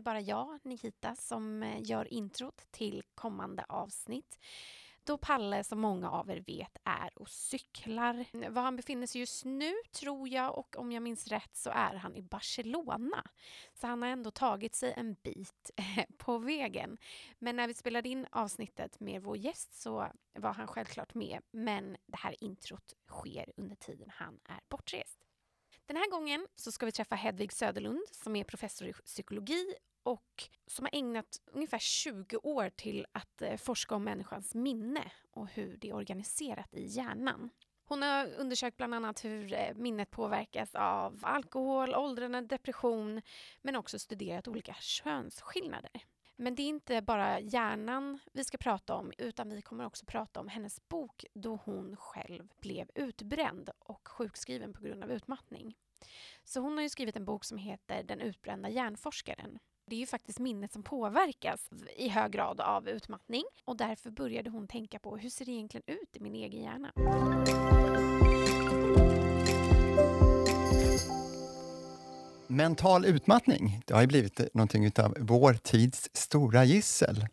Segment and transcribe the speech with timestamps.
[0.00, 4.38] är det bara jag, Nikita, som eh, gör introt till kommande avsnitt.
[5.04, 8.24] Då Palle, som många av er vet, är och cyklar.
[8.50, 11.94] Var han befinner sig just nu, tror jag, och om jag minns rätt så är
[11.94, 13.30] han i Barcelona.
[13.74, 16.98] Så han har ändå tagit sig en bit eh, på vägen.
[17.38, 21.96] Men när vi spelade in avsnittet med vår gäst så var han självklart med, men
[22.06, 25.26] det här introt sker under tiden han är bortrest.
[25.90, 30.48] Den här gången så ska vi träffa Hedvig Söderlund som är professor i psykologi och
[30.66, 35.76] som har ägnat ungefär 20 år till att eh, forska om människans minne och hur
[35.76, 37.50] det är organiserat i hjärnan.
[37.84, 43.22] Hon har undersökt bland annat hur eh, minnet påverkas av alkohol, åldrande, depression
[43.62, 46.04] men också studerat olika könsskillnader.
[46.36, 50.40] Men det är inte bara hjärnan vi ska prata om utan vi kommer också prata
[50.40, 55.76] om hennes bok då hon själv blev utbränd och sjukskriven på grund av utmattning.
[56.44, 59.58] Så hon har ju skrivit en bok som heter Den utbrända hjärnforskaren.
[59.90, 64.50] Det är ju faktiskt minnet som påverkas i hög grad av utmattning och därför började
[64.50, 66.92] hon tänka på hur ser det egentligen ut i min egen hjärna?
[72.46, 77.26] Mental utmattning, det har ju blivit någonting av vår tids stora gissel.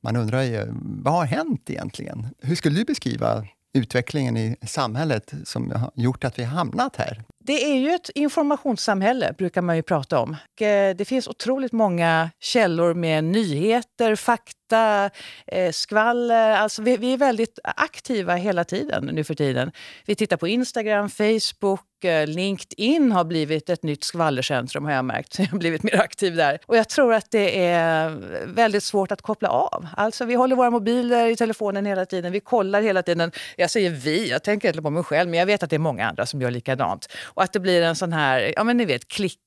[0.00, 0.66] Man undrar ju,
[1.02, 2.26] vad har hänt egentligen?
[2.38, 7.24] Hur skulle du beskriva utvecklingen i samhället som har gjort att vi hamnat här?
[7.44, 10.36] Det är ju ett informationssamhälle, brukar man ju prata om.
[10.60, 15.10] Eh, det finns otroligt många källor med nyheter, fakta,
[15.46, 16.50] eh, skvaller.
[16.50, 19.72] Alltså vi, är väldigt aktiva hela tiden nu för tiden.
[20.06, 25.38] Vi tittar på Instagram, Facebook, eh, LinkedIn har blivit ett nytt skvallercentrum har jag märkt.
[25.38, 26.58] Jag har blivit mer aktiv där.
[26.66, 28.08] Och jag tror att det är
[28.46, 29.86] väldigt svårt att koppla av.
[29.96, 32.32] Alltså vi håller våra mobiler i telefonen hela tiden.
[32.32, 33.32] Vi kollar hela tiden.
[33.56, 35.78] Jag säger vi, jag tänker inte på mig själv, men jag vet att det är
[35.78, 37.08] många andra som gör likadant.
[37.34, 39.38] Och att det blir en sån här, ja men ni vet, klick,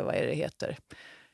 [0.00, 0.76] vad är det heter?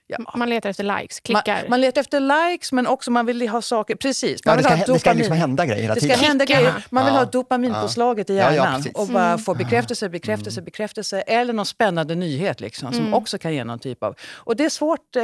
[0.07, 0.19] Ja.
[0.37, 1.61] Man letar efter likes, klickar.
[1.61, 4.45] Man, man, letar efter likes men också man vill ha saker, precis.
[4.45, 6.09] Man ja, det, ska, det ska liksom hända grejer hela tiden.
[6.09, 6.87] Det ska hända grejer.
[6.91, 7.21] Man vill ja.
[7.21, 10.65] ha dopaminpåslaget i hjärnan ja, och bara få bekräftelse, bekräftelse, mm.
[10.65, 11.21] bekräftelse.
[11.21, 13.15] Eller någon spännande nyhet liksom, som mm.
[13.15, 14.17] också kan ge någon typ av...
[14.35, 15.17] Och det är svårt.
[15.17, 15.23] Eh,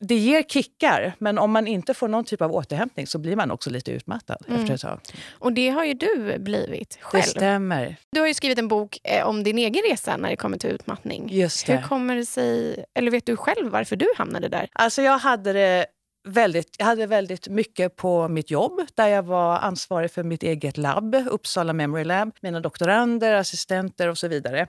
[0.00, 3.50] det ger kickar, men om man inte får någon typ av återhämtning så blir man
[3.50, 4.60] också lite utmattad mm.
[4.60, 5.00] efter ett tag.
[5.30, 7.22] Och det har ju du blivit själv.
[7.22, 7.96] Det stämmer.
[8.12, 10.70] Du har ju skrivit en bok eh, om din egen resa när det kommer till
[10.70, 11.28] utmattning.
[11.30, 11.76] Just det.
[11.76, 14.68] Hur kommer det sig, eller vet du själv varför du hamnade där?
[14.72, 15.86] Alltså jag hade det
[16.24, 20.76] väldigt, jag hade väldigt mycket på mitt jobb där jag var ansvarig för mitt eget
[20.76, 24.66] labb, Uppsala Memory Lab, mina doktorander, assistenter och så vidare.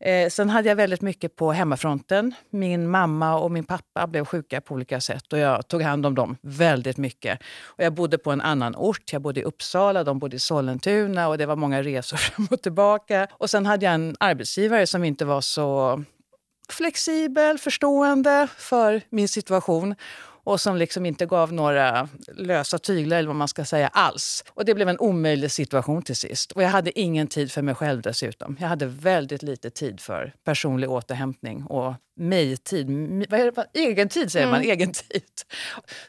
[0.00, 2.34] Eh, sen hade jag väldigt mycket på hemmafronten.
[2.50, 6.14] Min mamma och min pappa blev sjuka på olika sätt och jag tog hand om
[6.14, 7.38] dem väldigt mycket.
[7.64, 9.12] Och jag bodde på en annan ort.
[9.12, 12.62] Jag bodde i Uppsala, de bodde i Sollentuna och det var många resor fram och
[12.62, 13.26] tillbaka.
[13.30, 16.02] Och sen hade jag en arbetsgivare som inte var så
[16.68, 19.94] flexibel, förstående för min situation
[20.44, 24.44] och som liksom inte gav några lösa tyglar eller vad man ska säga alls.
[24.48, 26.52] Och det blev en omöjlig situation till sist.
[26.52, 28.56] Och jag hade ingen tid för mig själv dessutom.
[28.60, 32.86] Jag hade väldigt lite tid för personlig återhämtning och mig-tid.
[33.30, 33.80] Vad är det?
[33.80, 34.70] Egen tid säger man, mm.
[34.70, 35.22] egen tid.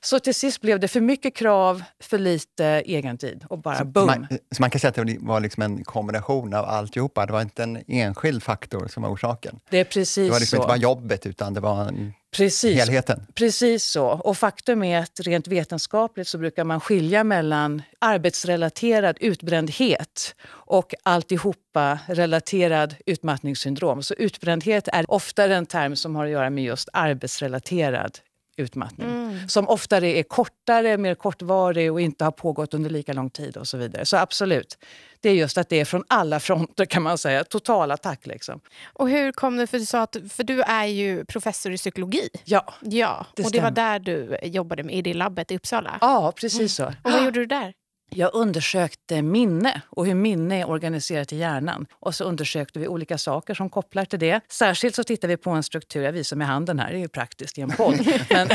[0.01, 3.85] Så till sist blev det för mycket krav, för lite egen tid och bara så
[3.85, 4.05] boom.
[4.05, 7.25] Man, så man kan säga att det var liksom en kombination av alltihopa?
[7.25, 9.59] Det var inte en enskild faktor som var orsaken?
[9.69, 10.63] Det är precis Det var liksom så.
[10.63, 13.25] inte bara jobbet utan det var en Precis, helheten?
[13.33, 14.05] Precis så.
[14.05, 21.99] Och faktum är att rent vetenskapligt så brukar man skilja mellan arbetsrelaterad utbrändhet och alltihopa
[22.07, 24.03] relaterad utmattningssyndrom.
[24.03, 28.19] Så utbrändhet är oftare en term som har att göra med just arbetsrelaterad
[28.57, 29.07] utmattning.
[29.07, 29.47] Mm.
[29.47, 33.67] Som oftare är kortare, mer kortvarig och inte har pågått under lika lång tid och
[33.67, 34.05] så vidare.
[34.05, 34.77] Så absolut,
[35.19, 37.43] det är just att det är från alla fronter kan man säga.
[37.43, 38.59] Total attack liksom.
[38.93, 42.29] Och hur kom det, för du sa att, för du är ju professor i psykologi.
[42.45, 43.25] Ja, ja.
[43.35, 45.97] Det och det var där du jobbade med, i det labbet i Uppsala?
[46.01, 46.69] Ja, precis mm.
[46.69, 46.85] så.
[46.85, 47.73] Och vad gjorde du där?
[48.09, 51.85] Jag undersökte minne och hur minne är organiserat i hjärnan.
[51.93, 54.41] Och så undersökte vi olika saker som kopplar till det.
[54.49, 57.07] Särskilt så tittade vi på en struktur, jag visar med handen här, det är ju
[57.07, 58.07] praktiskt i en podd.
[58.29, 58.47] Men,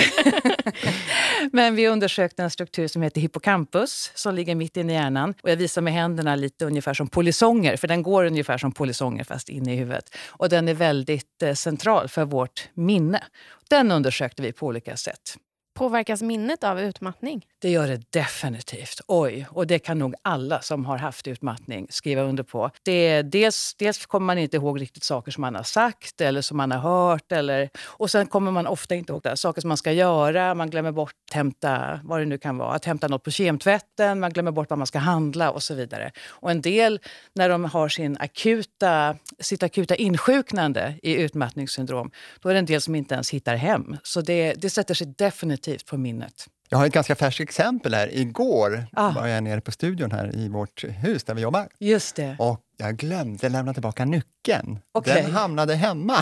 [1.52, 5.34] men, vi undersökte en struktur som heter hippocampus som ligger mitt inne i hjärnan.
[5.42, 9.24] Och jag visar med händerna lite ungefär som polisonger, för den går ungefär som polisonger
[9.24, 10.14] fast inne i huvudet.
[10.28, 13.24] Och den är väldigt eh, central för vårt minne.
[13.68, 15.36] Den undersökte vi på olika sätt.
[15.74, 17.46] Påverkas minnet av utmattning?
[17.58, 19.00] Det gör det definitivt.
[19.06, 22.70] Oj, och det kan nog alla som har haft utmattning skriva under på.
[22.82, 26.56] Det dels, dels kommer man inte ihåg riktigt saker som man har sagt eller som
[26.56, 27.32] man har hört.
[27.32, 30.54] Eller, och sen kommer man ofta inte ihåg det, saker som man ska göra.
[30.54, 34.20] Man glömmer bort att hämta, vad det nu kan vara, att hämta något på kemtvätten.
[34.20, 36.12] Man glömmer bort vad man ska handla och så vidare.
[36.28, 37.00] Och en del,
[37.34, 42.80] när de har sin akuta, sitt akuta insjuknande i utmattningssyndrom, då är det en del
[42.80, 43.96] som inte ens hittar hem.
[44.02, 46.46] Så det, det sätter sig definitivt på minnet.
[46.68, 48.14] Jag har ett ganska färskt exempel här.
[48.14, 49.10] Igår Ah.
[49.10, 51.68] var jag nere på studion här i vårt hus där vi jobbar.
[51.78, 52.36] Just det.
[52.38, 54.78] Och jag glömde lämna tillbaka nyckeln.
[54.92, 55.22] Okej.
[55.22, 56.16] Den hamnade hemma.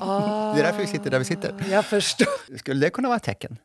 [0.00, 1.54] Ah, Det är därför vi sitter där vi sitter.
[1.70, 2.56] Jag förstår.
[2.58, 3.56] Skulle det kunna vara ett tecken?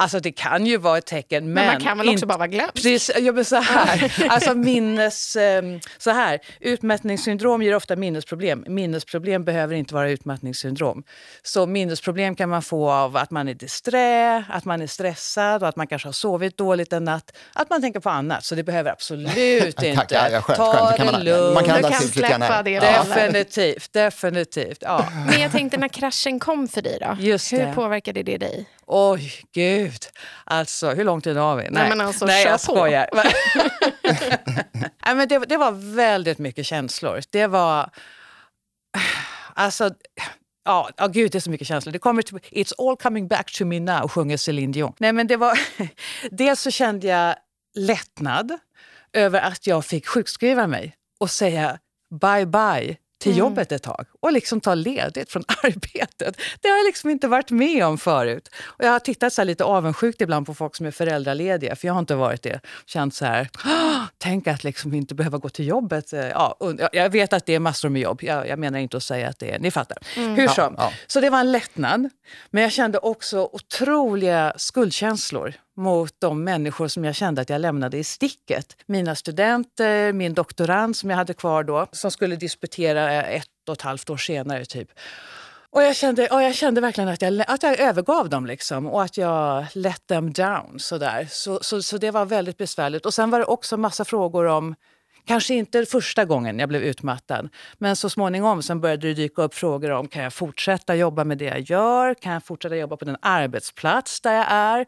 [0.00, 1.54] Alltså det kan ju vara ett tecken, men...
[1.54, 2.74] Men, man kan väl också inte- bara vara glömsk?
[2.74, 4.12] Precis, ja, men så här.
[4.28, 6.38] Alltså minnes, ehm, så här.
[6.60, 8.64] Utmattningssyndrom ger ofta minnesproblem.
[8.68, 11.02] Minnesproblem behöver inte vara utmattningssyndrom.
[11.42, 15.68] Så minnesproblem kan man få av att man är disträ, att man är stressad och
[15.68, 17.36] att man kanske har sovit dåligt en natt.
[17.52, 18.44] Att man tänker på annat.
[18.44, 19.36] Så det behöver absolut
[19.82, 19.94] inte.
[19.94, 20.96] Tack, ja, ja, skönt, Ta skönt.
[20.98, 21.54] Det man- lugnt.
[21.54, 22.80] man kan Du andas kan ut lite grann släppa det.
[22.80, 24.78] Definitivt, definitivt.
[24.80, 25.06] Ja.
[25.30, 27.16] Men jag tänkte när kraschen kom för dig då?
[27.20, 27.72] Just Hur det.
[27.74, 28.66] påverkade det dig?
[28.90, 29.87] Oj, gud.
[30.44, 31.68] Alltså, hur lång tid har vi?
[31.70, 33.08] Nej, men alltså, Nej jag skojar.
[35.06, 37.20] Nej, men det, det var väldigt mycket känslor.
[37.30, 37.90] Det var...
[39.54, 39.90] Alltså...
[40.64, 41.92] Ja, ja, gud, det är så mycket känslor.
[41.92, 44.92] Det kommer till, It's all coming back to me now, sjunger Céline Dion.
[44.98, 45.58] Nej, men det var,
[46.30, 47.36] dels så kände jag
[47.74, 48.58] lättnad
[49.12, 51.78] över att jag fick sjukskriva mig och säga
[52.20, 53.38] bye bye till Mm.
[53.38, 56.36] jobbet ett tag och liksom ta ledigt från arbetet.
[56.60, 58.48] Det har jag liksom inte varit med om förut.
[58.64, 61.94] Och jag har tittat så lite avundsjukt ibland på folk som är föräldralediga, för jag
[61.94, 62.60] har inte varit det.
[62.86, 66.12] Känt så här, "Ah, tänk att liksom inte behöva gå till jobbet.
[66.12, 68.18] Eh, Ja, ja, jag vet att det är massor med jobb.
[68.22, 69.98] Jag, jag menar inte att säga att det är, ni fattar.
[70.16, 70.74] Hur Ja, som.
[70.78, 70.92] ja.
[71.06, 72.10] Så det var en lättnad.
[72.50, 77.98] Men jag kände också otroliga skuldkänslor mot de människor som jag kände att jag lämnade
[77.98, 78.76] i sticket.
[78.86, 83.82] Mina studenter, min doktorand som jag hade kvar då, som skulle disputera ett och ett
[83.82, 84.88] halvt år senare typ.
[85.70, 89.02] Och jag kände, och jag kände verkligen att jag, att jag övergav dem liksom, och
[89.02, 90.78] att jag let them down.
[90.78, 91.26] Sådär.
[91.30, 93.06] Så, så, så det var väldigt besvärligt.
[93.06, 94.74] Och sen var det också massa frågor om
[95.28, 97.48] Kanske inte första gången jag blev utmattad,
[97.78, 101.38] men så småningom sen började det dyka upp frågor om kan jag fortsätta jobba med
[101.38, 102.14] det jag gör?
[102.14, 104.86] Kan jag fortsätta jobba på den arbetsplats där jag är?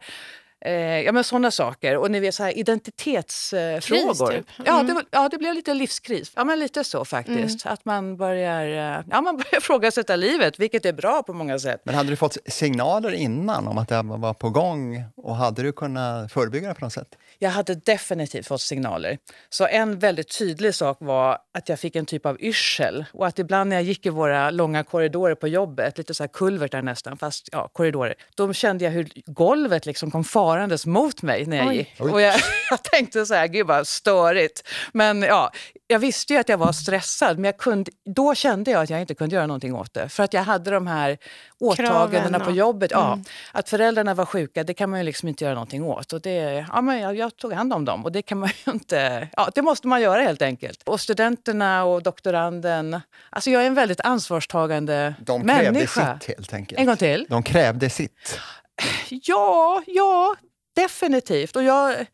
[0.65, 1.97] Eh, ja, men sådana saker.
[1.97, 4.31] Och ni vet, så här, identitetsfrågor.
[4.31, 4.45] Kris, typ.
[4.65, 4.87] ja, Mm.
[4.87, 6.31] det, var- ja, det blev lite livskris.
[6.35, 7.65] Ja, men lite så faktiskt.
[7.65, 8.65] Att man börjar,
[8.97, 11.81] eh, ja, man börjar ifrågasätta livet, vilket är bra på många sätt.
[11.85, 15.71] Men hade du fått signaler innan om att det var på gång och hade du
[15.71, 17.15] kunnat förebygga det på något sätt?
[17.39, 19.17] Jag hade definitivt fått signaler.
[19.49, 23.05] Så en väldigt tydlig sak var att jag fick en typ av yrsel.
[23.13, 26.27] Och att ibland när jag gick i våra långa korridorer på jobbet, lite så här
[26.27, 28.13] kulvertar nästan, fast ja, korridorer.
[28.35, 31.75] Då kände jag hur golvet liksom kom farandes mot mig när jag Oj.
[31.77, 31.99] gick.
[31.99, 32.35] Och jag,
[32.69, 34.67] jag tänkte så här, gud vad störigt.
[34.93, 35.51] Men ja,
[35.87, 39.01] jag visste ju att jag var stressad, men jag kunde, då kände jag att jag
[39.01, 40.09] inte kunde göra någonting åt det.
[40.09, 41.17] För att jag hade de här
[41.59, 42.91] åtagandena på jobbet.
[42.91, 43.19] Ja,
[43.51, 46.13] Att föräldrarna var sjuka, det kan man ju liksom inte göra någonting åt.
[46.13, 48.71] Och det, ja, men jag, jag tog hand om dem och det kan man ju
[48.73, 49.27] inte...
[49.37, 50.81] Ja, det måste man göra helt enkelt.
[50.85, 53.01] Och studenterna och doktoranden.
[53.29, 56.19] Alltså jag är en väldigt ansvarstagande De krävde människa.
[56.19, 56.79] sitt helt enkelt.
[56.79, 57.25] En gång till.
[57.29, 58.39] De krävde sitt.
[59.09, 60.35] Ja, ja,
[60.75, 61.55] definitivt.
[61.55, 62.05] Och jag...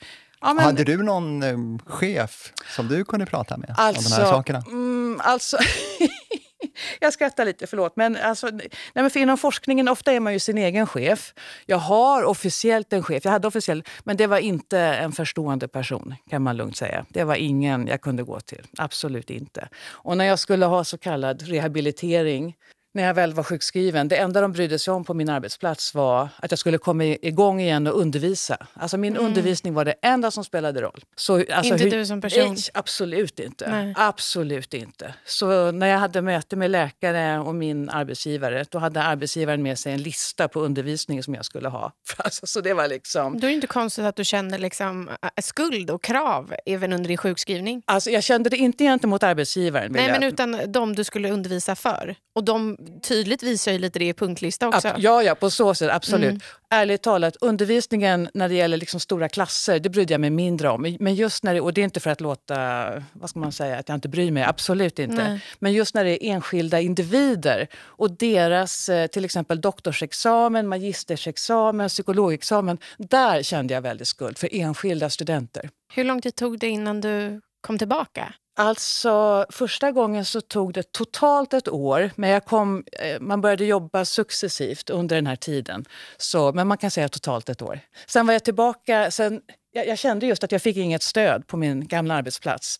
[0.41, 4.21] Ja, men, Hade du någon eh, chef som du kunde prata med om Alltså, de
[4.21, 4.63] här sakerna?
[4.67, 5.57] Mm, alltså
[6.99, 7.95] jag skrattar lite, förlåt.
[7.95, 11.33] Men, alltså, nej, men för inom forskningen ofta är man ju sin egen chef.
[11.65, 16.15] Jag har officiellt en chef, jag hade officiellt, men det var inte en förstående person
[16.29, 17.05] kan man lugnt säga.
[17.09, 19.69] Det var ingen jag kunde gå till, absolut inte.
[19.89, 22.55] Och när jag skulle ha så kallad rehabilitering
[22.93, 26.29] när jag väl var sjukskriven, det enda de brydde sig om på min arbetsplats var
[26.37, 28.67] att jag skulle komma igång igen och undervisa.
[28.73, 31.03] Alltså min undervisning var det enda som spelade roll.
[31.15, 32.47] Så, alltså, Inte du som person?
[32.53, 33.69] Nej, absolut inte.
[33.69, 33.93] Nej.
[33.97, 35.13] Absolut inte.
[35.25, 39.93] Så när jag hade möte med läkare och min arbetsgivare, då hade arbetsgivaren med sig
[39.93, 41.91] en lista på undervisning som jag skulle ha.
[42.17, 43.39] Alltså, så det var liksom...
[43.39, 47.07] Då är det inte konstigt att du känner liksom, äh, skuld och krav även under
[47.07, 47.81] din sjukskrivning.
[47.85, 49.91] Alltså, jag kände det inte gentemot arbetsgivaren.
[49.91, 52.15] Nej, men jag- utan de du skulle undervisa för.
[52.35, 54.93] Och de tydligt visar ju lite det i punktlista också.
[54.97, 55.91] Ja, ja, på så sätt.
[55.91, 56.29] Absolut.
[56.29, 56.41] Mm.
[56.69, 60.97] Ärligt talat, undervisningen när det gäller liksom stora klasser, det brydde jag mig mindre om.
[60.99, 63.77] Men just när det, och det är inte för att låta, vad ska man säga,
[63.77, 64.43] att jag inte bryr mig.
[64.43, 65.29] Absolut inte.
[65.29, 65.39] Nej.
[65.59, 72.77] Men just när det är enskilda individer och deras eh, till exempel doktorsexamen, magistersexamen, psykologexamen.
[72.97, 75.69] Där kände jag väldigt skuld för enskilda studenter.
[75.93, 78.33] Hur lång tid tog det innan du kom tillbaka?
[78.59, 83.65] Alltså, första gången så tog det totalt ett år, men jag kom, eh, man började
[83.65, 85.85] jobba successivt under den här tiden.
[86.17, 87.79] Så, men man kan säga totalt ett år.
[88.07, 91.57] Sen var jag tillbaka, sen, jag, jag kände just att jag fick inget stöd på
[91.57, 92.79] min gamla arbetsplats.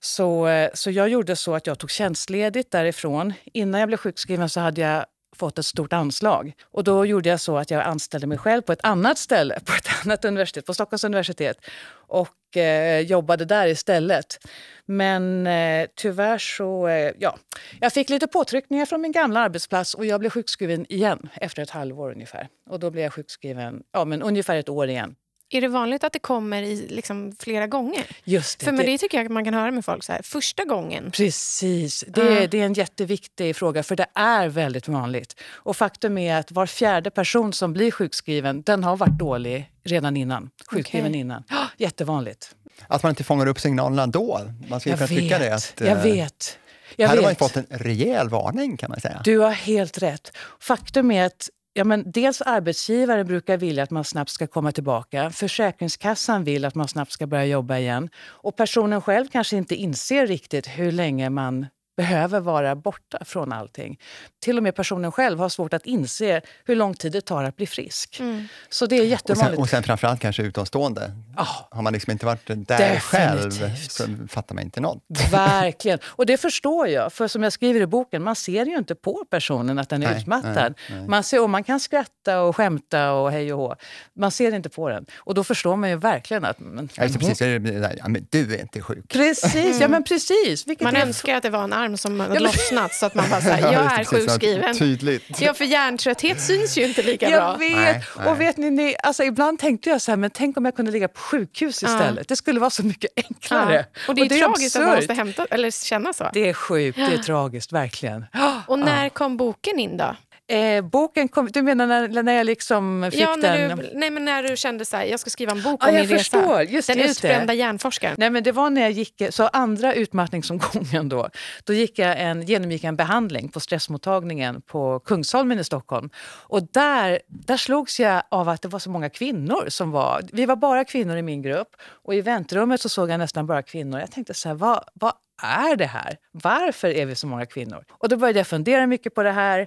[0.00, 3.32] Så, eh, så jag gjorde så att jag tog tjänstledigt därifrån.
[3.52, 5.06] Innan jag blev sjukskriven så hade jag
[5.36, 6.52] fått ett stort anslag.
[6.64, 9.72] Och då gjorde jag så att jag anställde mig själv på ett annat ställe, på
[9.72, 11.56] ett annat universitet, på Stockholms universitet.
[11.90, 14.38] Och eh, jobbade där istället.
[14.86, 17.38] Men eh, tyvärr så, eh, ja.
[17.80, 21.70] Jag fick lite påtryckningar från min gamla arbetsplats och jag blev sjukskriven igen efter ett
[21.70, 22.48] halvår ungefär.
[22.70, 25.14] Och då blev jag sjukskriven, ja men ungefär ett år igen.
[25.50, 28.06] Är det vanligt att det kommer i liksom flera gånger?
[28.24, 28.64] Just det.
[28.64, 30.04] För men det tycker jag att man kan höra med folk.
[30.04, 31.10] Så här, första gången.
[31.10, 32.04] Precis.
[32.08, 35.40] Det, är, det är en jätteviktig fråga, för det är väldigt vanligt.
[35.50, 40.16] Och faktum är att var fjärde person som blir sjukskriven, den har varit dålig redan
[40.16, 40.50] innan.
[40.70, 41.20] Sjukskriven Okej.
[41.20, 41.42] innan.
[41.48, 42.54] Ja, jättevanligt.
[42.86, 44.40] Att man inte fångar upp signalerna då.
[44.68, 45.44] Man skulle Jag kunna tycka det.
[45.44, 45.54] vet.
[45.54, 46.58] Att, jag eh, vet.
[46.96, 47.38] Jag här har man vet.
[47.38, 49.20] fått en rejäl varning kan man säga.
[49.24, 50.36] Du har helt rätt.
[50.60, 51.48] Faktum är att
[51.78, 55.30] Ja, men dels arbetsgivare brukar vilja att man snabbt ska komma tillbaka.
[55.30, 58.08] Försäkringskassan vill att man snabbt ska börja jobba igen.
[58.18, 61.66] Och personen själv kanske inte inser riktigt hur länge man
[62.02, 63.98] behöver vara borta från allting.
[64.40, 67.56] Till och med personen själv har svårt att inse hur lång tid det tar att
[67.56, 68.20] bli frisk.
[68.68, 69.60] Så det är Och sen, jättevanligt.
[69.60, 71.12] och sen framförallt kanske utomstående.
[71.36, 71.46] Ja.
[71.70, 73.92] Har man liksom inte varit där själv Definitivt.
[73.92, 75.02] så fattar man inte något.
[75.32, 75.98] Verkligen.
[76.06, 77.12] Och det förstår jag.
[77.12, 80.10] För som jag skriver i boken, man ser ju inte på personen att den är
[80.10, 80.54] Nej, utmattad.
[80.88, 81.08] nej, nej.
[81.08, 83.74] Man, ser, och man kan skratta och skämta och hej och hå.
[84.14, 85.06] Man ser inte på den.
[85.16, 86.58] Och då förstår man ju verkligen att...
[86.60, 89.08] Men, Ja, precis, ja, men du är inte sjuk.
[89.08, 90.66] Precis, ja men precis.
[90.66, 93.14] Vilket Man är- önskar att det var en arm som hade men- lossnat så att
[93.14, 94.74] man bara säger jag är sjukskriven.
[94.78, 95.40] Tydligt.
[95.40, 97.52] Ja, för hjärntrötthet syns ju inte lika Jag bra.
[97.56, 97.76] vet!
[97.76, 98.28] Nej, nej.
[98.28, 100.90] Och vet ni, ni, alltså ibland tänkte jag så här, men tänk om jag kunde
[100.90, 101.88] ligga på sjukhus Ja.
[101.88, 102.28] istället.
[102.28, 103.86] Det skulle vara så mycket enklare.
[103.94, 104.00] Ja.
[104.08, 106.30] Och det är, tragiskt att man måste hämta, eller känna så.
[106.32, 108.24] Det är sjukt, det är tragiskt, verkligen.
[108.66, 110.16] Och när kom boken in då?
[110.50, 113.78] Eh, boken kom, du menar när, när jag liksom fick Ja, när den?
[113.78, 115.94] du, nej, men när du kände så här, jag ska skriva en bok Ja, om
[115.94, 116.18] jag min resa.
[116.18, 116.62] förstår.
[116.62, 117.28] Just, Den just det.
[117.28, 118.14] utbrända hjärnforskaren.
[118.18, 121.28] Nej, men det var när jag gick, så andra utmattningsomgången då,
[121.64, 126.10] då gick jag en, genomgick jag en behandling på stressmottagningen på Kungsholmen i Stockholm.
[126.26, 130.46] Och där, där slogs jag av att det var så många kvinnor som var, vi
[130.46, 131.68] var bara kvinnor i min grupp
[132.04, 134.00] och i väntrummet så såg jag nästan bara kvinnor.
[134.00, 135.12] Jag tänkte så här, vad, vad
[135.42, 136.16] är det här?
[136.32, 137.84] Varför är vi så många kvinnor?
[137.90, 139.66] Och då började jag fundera mycket på det här.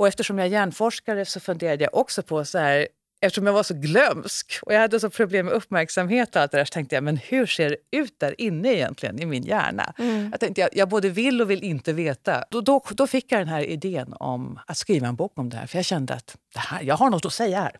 [0.00, 2.88] Och eftersom jag är hjärnforskare så funderade jag också på så här,
[3.20, 6.58] eftersom jag var så glömsk och jag hade så problem med uppmärksamhet och allt det
[6.58, 9.94] där så tänkte jag, men hur ser det ut där inne egentligen i min hjärna?
[10.30, 12.44] Jag tänkte, jag, jag både vill och vill inte veta.
[12.50, 15.56] Då, då, då fick jag den här idén om att skriva en bok om det
[15.56, 17.76] här, för jag kände att det här, jag har något att säga här.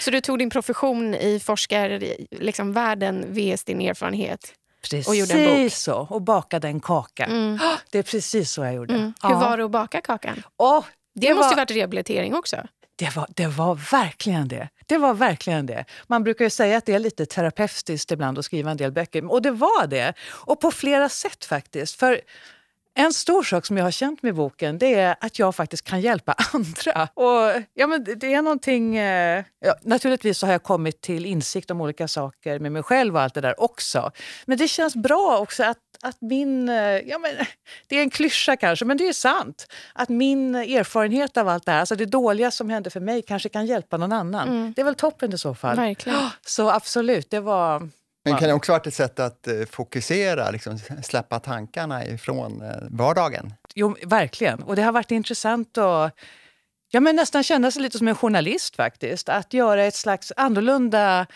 [0.00, 4.52] Så du tog din profession i forskarvärlden liksom, världen vs din erfarenhet.
[4.82, 5.72] Precis Och gjorde en bok.
[5.72, 7.28] så, och bakade en kaka.
[7.60, 8.94] Ah, Det är precis så jag gjorde.
[8.94, 9.12] Mm.
[9.22, 9.28] Ja.
[9.28, 10.42] Hur var det att baka kakan?
[10.56, 12.56] Åh, Det, måste var- ju varit rehabilitering också.
[12.96, 14.68] Det var, det var verkligen det.
[14.86, 15.84] Det var verkligen det.
[16.06, 19.32] Man brukar ju säga att det är lite terapeutiskt ibland att skriva en del böcker.
[19.32, 20.14] Och det var det.
[20.30, 21.96] Och på flera sätt faktiskt.
[21.98, 22.20] För
[22.96, 26.00] en stor sak som jag har känt med boken det är att jag faktiskt kan
[26.00, 27.08] hjälpa andra.
[27.14, 28.96] Och, ja, men det- är någonting...
[28.96, 33.16] Eh, ja, naturligtvis så har jag kommit till insikt om olika saker med mig själv
[33.16, 34.10] och allt det där också.
[34.46, 36.68] Men det känns bra också att, att min...
[36.68, 37.30] eh, Ja, men,
[37.86, 39.66] det är en klyscha kanske, men det är sant.
[39.94, 43.48] Att min erfarenhet av allt det här, alltså det dåliga som hände för mig kanske
[43.48, 44.72] kan hjälpa någon annan.
[44.76, 45.76] Det är väl toppen i så fall.
[45.76, 46.18] Verkligen.
[46.46, 47.88] Så absolut, det var...
[48.24, 52.70] Men kan det också varit ett sätt att eh, fokusera, liksom, släppa tankarna ifrån eh,
[52.90, 53.54] vardagen?
[53.74, 54.62] Jo, verkligen.
[54.62, 56.14] Och det har varit intressant att
[56.90, 59.28] ja, men nästan känna sig lite som en journalist faktiskt.
[59.28, 61.26] Att göra ett slags annorlunda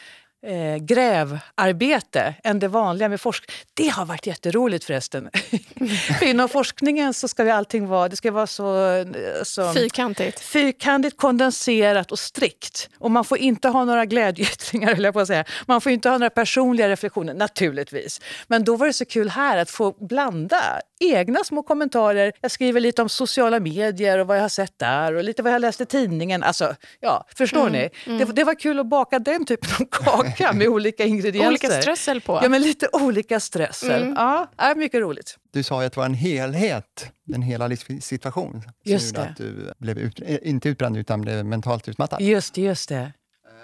[0.47, 3.57] eh, grävarbete än det vanliga med forskning.
[3.75, 5.31] Det har varit jätteroligt förresten.
[6.19, 8.95] För inom forskningen så ska ju allting vara, det ska vara så...
[8.97, 9.07] eh,
[9.43, 10.41] så Fyrkantigt.
[10.41, 12.89] fyrkantigt, kondenserat och strikt.
[12.99, 15.45] Och man får inte ha några glädjeyttringar, jag på att säga.
[15.67, 18.21] Man får inte ha några personliga reflektioner, naturligtvis.
[18.47, 22.33] Men då var det så kul här att få blanda egna små kommentarer.
[22.41, 25.53] Jag skriver lite om sociala medier och vad jag har sett där och lite vad
[25.53, 26.43] jag läst i tidningen.
[26.43, 27.91] Alltså, ja, förstår ni?
[28.05, 31.49] Det, det var kul att baka den typen av kaka med olika ingredienser.
[31.49, 32.41] Olika strössel på.
[32.43, 34.15] Ja, men lite olika strössel.
[34.17, 35.37] Ja, är mycket roligt.
[35.53, 39.31] Du sa ju att det var en helhet, en hela livssituation som Just gjorde det.
[39.31, 42.21] att du blev ut, eh, inte utbränd utan blev mentalt utmattad.
[42.21, 43.13] Just det, just det.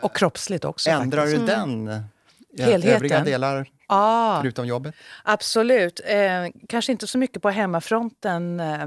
[0.00, 0.90] Och kroppsligt också.
[0.90, 1.40] Ändrar faktiskt.
[1.40, 1.88] du den
[2.58, 2.96] i Helheten.
[2.96, 4.94] övriga delar Ah, förutom jobbet?
[5.24, 6.00] absolut.
[6.04, 6.16] Eh,
[6.68, 8.60] kanske inte så mycket på hemmafronten.
[8.60, 8.86] Eh,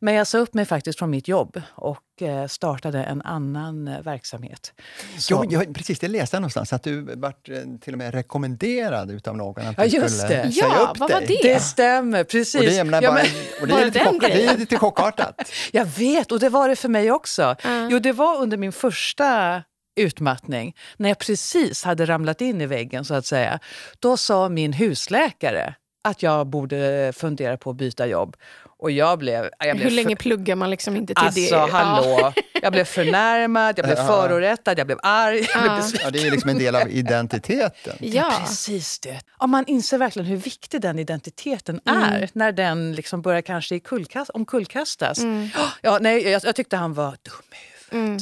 [0.00, 4.00] men jag sa upp mig faktiskt från mitt jobb och eh, startade en annan eh,
[4.02, 4.72] verksamhet.
[5.18, 8.14] Så- Jo, jag, precis, det läste jag någonstans, att du vart eh, till och med
[8.14, 10.52] rekommenderad utav någon att Ja, du just skulle det.
[10.52, 11.38] säga Ja, upp vad var dig.
[11.42, 11.54] det?
[11.54, 12.54] Det stämmer, precis.
[12.54, 13.26] Och det, Ja, men-
[13.60, 15.52] och det, var är det lite chock, det är lite chockartat.
[15.72, 17.42] Jag vet, och det var det för mig också.
[17.42, 17.88] Ja.
[17.90, 19.62] Jo, det var under min första
[19.96, 23.58] utmattning, när jag precis hade ramlat in i väggen så att säga.
[23.98, 28.36] Då sa min husläkare att jag borde fundera på att byta jobb.
[28.78, 29.50] Och jag blev...
[29.58, 31.48] Jag blev Hur länge pluggar man liksom inte till Alltså, det?
[31.48, 31.68] Ja.
[31.72, 32.32] hallå!
[32.62, 34.06] Jag blev förnärmad, jag blev Ja.
[34.06, 35.46] förorättad, jag blev arg.
[35.54, 35.76] Jag blev Ja.
[35.76, 36.00] besviken.
[36.04, 37.96] Ja, det är liksom en del av identiteten.
[38.00, 38.32] Ja.
[38.40, 39.20] Precis det.
[39.40, 42.02] Ja, man inser verkligen hur viktig den identiteten Mm.
[42.02, 45.18] är när den liksom börjar kanske kullkast, omkullkastas.
[45.18, 45.48] Mm.
[45.82, 47.58] Ja, nej, jag, jag tyckte han var dum.
[47.92, 48.18] Mm.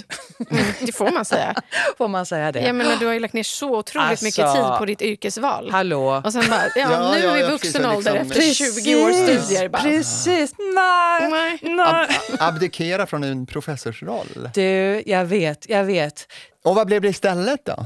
[0.51, 1.55] Mm, det får man säga.
[1.99, 2.61] Får man säga det?
[2.61, 5.71] Jag menar, du har ju lagt ner så otroligt Alltså- mycket tid på ditt yrkesval.
[5.71, 6.23] Hallå?
[6.25, 9.05] Och sen bara, ja, Ja, nu ja, i ja, vuxen precis, ålder liksom- efter 20
[9.05, 9.69] års studier.
[9.69, 10.55] Bara, Precis.
[10.75, 11.59] Nej, Nej.
[11.63, 12.09] nej.
[12.39, 14.49] Ab abdikera från en professorsroll.
[14.55, 16.27] Du, jag vet, jag vet.
[16.65, 17.77] Och vad blev det istället då?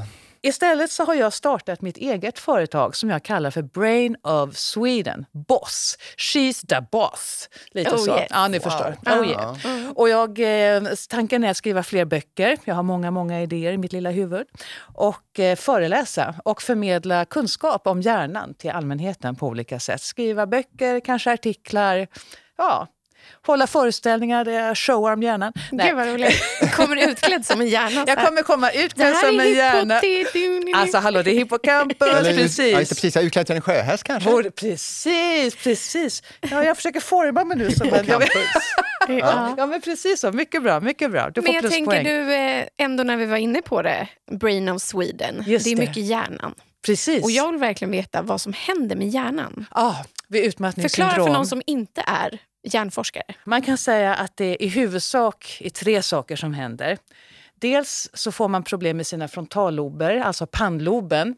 [0.47, 5.27] Istället så har jag startat mitt eget företag som jag kallar för Brain of Sweden.
[5.49, 5.99] Boss.
[6.17, 7.49] She's the boss.
[7.71, 8.17] Lite Oh, så.
[8.19, 8.27] yes.
[8.31, 8.97] Ja, ni förstår.
[9.07, 9.91] Oh, yeah.
[9.95, 10.39] Och jag,
[10.77, 12.57] eh, tanken är att skriva fler böcker.
[12.65, 14.47] Jag har många, många idéer i mitt lilla huvud.
[14.95, 20.01] Och eh, föreläsa och förmedla kunskap om hjärnan till allmänheten på olika sätt.
[20.01, 22.07] Skriva böcker, kanske artiklar.
[22.57, 22.87] Ja,
[23.47, 25.53] hålla föreställningar där jag showar om hjärnan.
[25.73, 26.43] Nej, Gud vad roligt.
[26.75, 28.05] Kommer utklädd som en hjärna.
[28.07, 30.01] jag kommer komma utklädd som en är hjärna.
[30.77, 32.59] Alltså hallå, det är hippocampus, Eller, Ja, precis.
[32.59, 33.15] just det, precis.
[33.15, 34.31] Jag är utklädd till en sjöhäst kanske?
[34.31, 36.23] Borde, precis, precis.
[36.41, 38.07] Ja, jag försöker forma mig nu som en...
[39.09, 39.55] Ja.
[39.59, 40.33] Ja, men precis så.
[40.33, 41.31] Mycket bra, mycket bra.
[41.31, 44.09] Du får Men jag tänker du, eh, ändå när vi var inne på det,
[44.41, 45.45] Brain of Sweden.
[45.47, 45.81] Just det är det.
[45.83, 46.55] mycket hjärnan.
[46.87, 47.25] Precis.
[47.25, 49.67] Och jag vill verkligen veta vad som händer med hjärnan.
[49.71, 49.95] ah,
[50.29, 51.11] vid utmattningssyndrom.
[51.11, 53.35] Förklara för någon som inte är hjärnforskare.
[53.45, 56.99] Man kan säga att det i huvudsak är tre saker som händer.
[57.55, 61.37] Dels så får man problem med sina frontallober, alltså pannloben.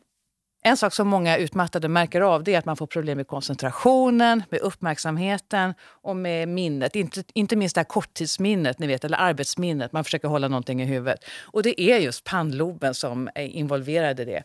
[0.62, 4.42] En sak som många utmattade märker av det är att man får problem med koncentrationen,
[4.50, 6.96] med uppmärksamheten och med minnet.
[6.96, 9.92] Inte, inte minst det här korttidsminnet, ni vet, eller arbetsminnet.
[9.92, 11.24] Man försöker hålla någonting i huvudet.
[11.42, 14.42] Och det är just pannloben som är involverad i det.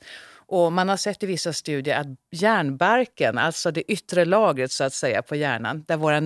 [0.52, 4.94] Och man har sett i vissa studier att hjärnbarken, alltså det yttre lagret så att
[4.94, 6.20] säga på hjärnan, där våra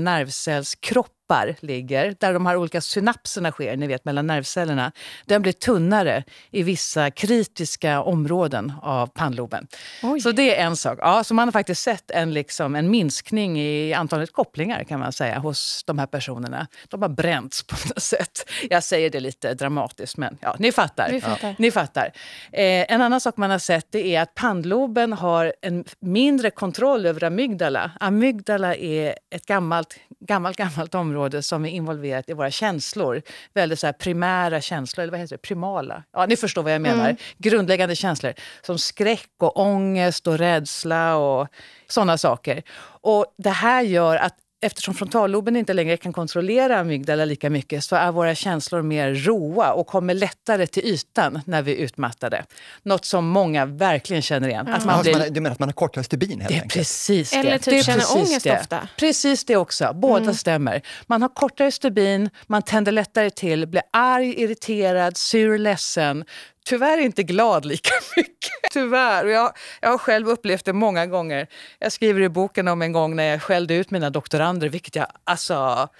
[1.29, 4.91] nervcellskroppar ligger, där de här olika synapserna sker, ni vet mellan nervcellerna,
[5.25, 9.67] den blir tunnare i vissa kritiska områden av pannloben.
[10.03, 10.19] Oj.
[10.19, 10.99] Så det är en sak.
[11.01, 15.11] Ja, så man har faktiskt sett en, liksom, en minskning i antalet kopplingar kan man
[15.11, 16.67] säga hos de här personerna.
[16.89, 18.49] De har bränts på något sätt.
[18.69, 21.09] Jag säger det lite dramatiskt, men ja, ni fattar.
[21.11, 21.55] Vi fattar.
[21.57, 22.11] Ni fattar.
[22.51, 27.05] Eh, en annan sak man har sett det är att pannloben har en mindre kontroll
[27.05, 27.91] över amygdala.
[27.99, 33.21] Amygdala är ett gammalt, gammalt, gammalt område som är involverat i våra känslor.
[33.53, 35.41] Väldigt så primära känslor, eller vad heter det?
[35.41, 36.03] Primala.
[36.13, 37.15] Ja, ni förstår vad jag menar.
[37.37, 41.47] Grundläggande känslor som skräck och ångest och rädsla och
[41.87, 42.63] sådana saker.
[43.01, 47.95] Och det här gör att Eftersom frontalloben inte längre kan kontrollera amygdala lika mycket så
[47.95, 52.45] är våra känslor mer roa och kommer lättare till ytan när vi är utmattade.
[52.83, 54.67] Något som många verkligen känner igen.
[54.67, 56.53] Att man Ja, så blir man, du menar att man har kortare stubin helt det
[56.53, 56.73] är enkelt?
[56.73, 57.37] precis det.
[57.37, 58.59] Eller typ det är känner precis ångest det.
[58.59, 58.87] ofta.
[58.97, 59.91] Precis det också.
[59.95, 60.33] Båda Mm.
[60.33, 60.81] stämmer.
[61.07, 66.25] Man har kortare stubin, man tänder lättare till, blir arg, irriterad, sur, ledsen.
[66.65, 68.35] Tyvärr inte glad lika mycket.
[68.71, 69.25] Tyvärr.
[69.25, 69.51] Och jag,
[69.81, 71.47] jag har själv upplevt det många gånger.
[71.79, 75.07] Jag skriver i boken om en gång när jag skällde ut mina doktorander, vilket jag...
[75.23, 75.53] Alltså,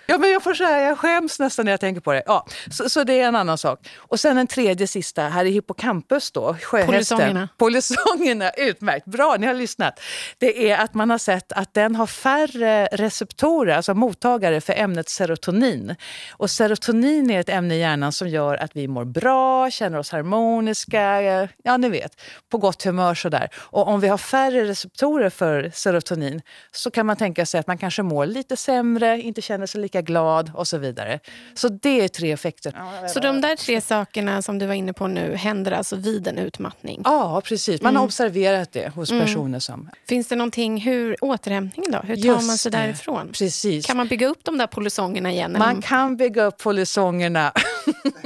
[0.08, 2.24] ja, men jag får säga, jag skäms nästan när jag tänker på det.
[2.26, 3.90] Ja, så, så det är en annan sak.
[3.98, 6.88] Och sen en tredje sista, här i hippocampus då, sjöhästen.
[6.94, 7.50] Polisongerna.
[7.58, 9.06] Polisongerna, utmärkt.
[9.06, 10.00] Bra, ni har lyssnat.
[10.38, 15.10] Det är att man har sett att den har färre receptorer, alltså mottagare för ämnet
[15.10, 15.96] serotonin.
[16.32, 20.12] Och serotonin är ett ämne i hjärnan som gör att vi mår bra, känner oss
[20.12, 23.50] harmoniska, eh, ja ni vet, på gott humör sådär.
[23.56, 26.42] Och om vi har färre receptorer för serotonin
[26.72, 30.02] så kan man tänka sig att man kanske mår lite sämre, inte känner sig lika
[30.02, 31.20] glad och så vidare.
[31.54, 32.74] Så det är tre effekter.
[33.08, 36.38] Så de där tre sakerna som du var inne på nu händer alltså vid en
[36.38, 37.02] utmattning.
[37.06, 37.82] Ja, precis.
[37.82, 39.90] Man har observerat det hos personer som...
[40.08, 42.00] Finns det någonting, hur återhämtningen då?
[42.04, 42.78] Hur tar Just man sig det.
[42.78, 43.32] därifrån?
[43.34, 43.86] Precis.
[43.86, 45.56] Kan man bygga upp de där polisongerna igen?
[45.60, 47.52] Man kan bygga upp polisongerna.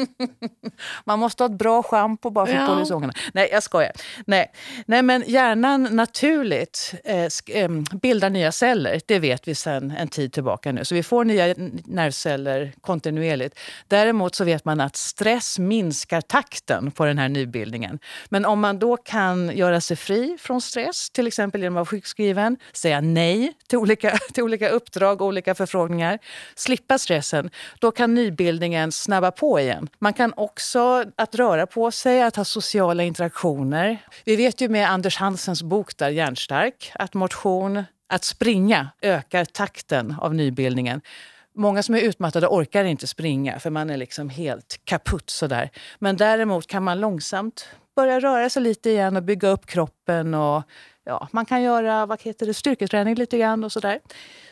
[1.06, 3.12] man måste ha ett bra schampo på barfotboll ja.
[3.34, 3.92] Nej, jag skojar.
[4.26, 4.52] Nej.
[4.86, 7.70] Nej, men hjärnan naturligt eh,
[8.02, 9.02] bildar nya celler.
[9.06, 10.86] Det vet vi sedan en tid tillbaka nu.
[10.86, 11.56] Så vi får nya
[11.86, 13.60] nervceller kontinuerligt.
[13.88, 18.00] Däremot så vet man att stress minskar takten på den här nybildningen.
[18.30, 21.86] Men om man då kan göra sig fri från stress, till exempel genom att vara
[21.86, 26.20] sjukskriven, säga nej till olika, till olika uppdrag och olika förfrågningar,
[26.56, 29.90] slippa stressen, då kan nybildningen snabba på igen.
[30.00, 33.98] Man kan också att röra på sig, att ha sociala interaktioner.
[34.26, 40.16] Vi vet ju med Anders Hansens bok där, Hjärnstark, att motion, att springa ökar takten
[40.22, 41.02] av nybildningen.
[41.56, 45.70] Många som är utmattade orkar inte springa för man är liksom helt kaputt sådär.
[46.00, 50.34] Men däremot kan man långsamt börja röra sig lite igen och bygga upp kroppen.
[50.34, 50.64] Och,
[51.06, 54.00] ja, man kan göra vad heter det, styrketräning lite grann och sådär.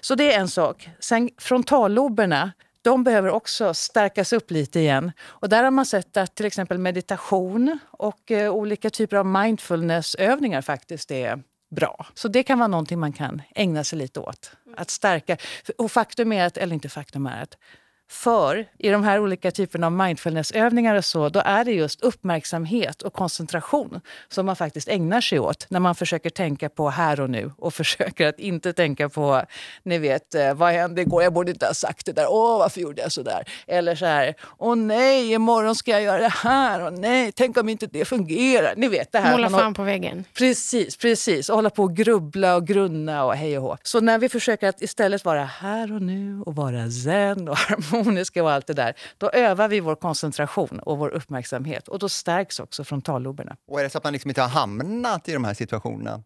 [0.02, 0.90] Så det är en sak.
[1.00, 2.52] Sen frontalloberna,
[2.88, 5.12] de behöver också stärkas upp lite igen.
[5.22, 10.62] Och där har man sett att till exempel meditation och eh, olika typer av mindfulnessövningar
[10.62, 11.44] faktiskt är
[11.76, 12.06] bra.
[12.14, 14.52] Så det kan vara någonting man kan ägna sig lite åt.
[14.78, 15.38] Att stärka.
[15.78, 17.58] Och faktum är att, eller inte faktum är att
[18.10, 23.02] för i de här olika typerna av mindfulnessövningar och så, då är det just uppmärksamhet
[23.02, 27.30] och koncentration som man faktiskt ägnar sig åt när man försöker tänka på här och
[27.30, 29.42] nu och försöker att inte tänka på,
[29.84, 31.24] ni vet, eh, vad hände igår?
[31.24, 32.26] Jag borde inte ha sagt det där.
[32.30, 33.48] Åh, varför gjorde jag så där?
[33.68, 36.86] Eller så här, åh nej, imorgon ska jag göra det här.
[36.86, 38.74] Åh nej, tänk om inte det fungerar.
[38.78, 39.32] Ni vet det här.
[39.32, 40.26] Måla fan på väggen.
[40.34, 41.50] Precis, precis.
[41.50, 43.78] Och hålla på och grubbla och grunna och hej och hå.
[43.84, 47.97] Så när vi försöker att istället vara här och nu och vara zen och harmonisk
[47.98, 48.94] harmoniska och allt det där.
[49.18, 53.56] Då övar vi vår koncentration och vår uppmärksamhet och då stärks också frontalloberna.
[53.68, 56.24] Och är det så att man liksom inte har hamnat i de här situationerna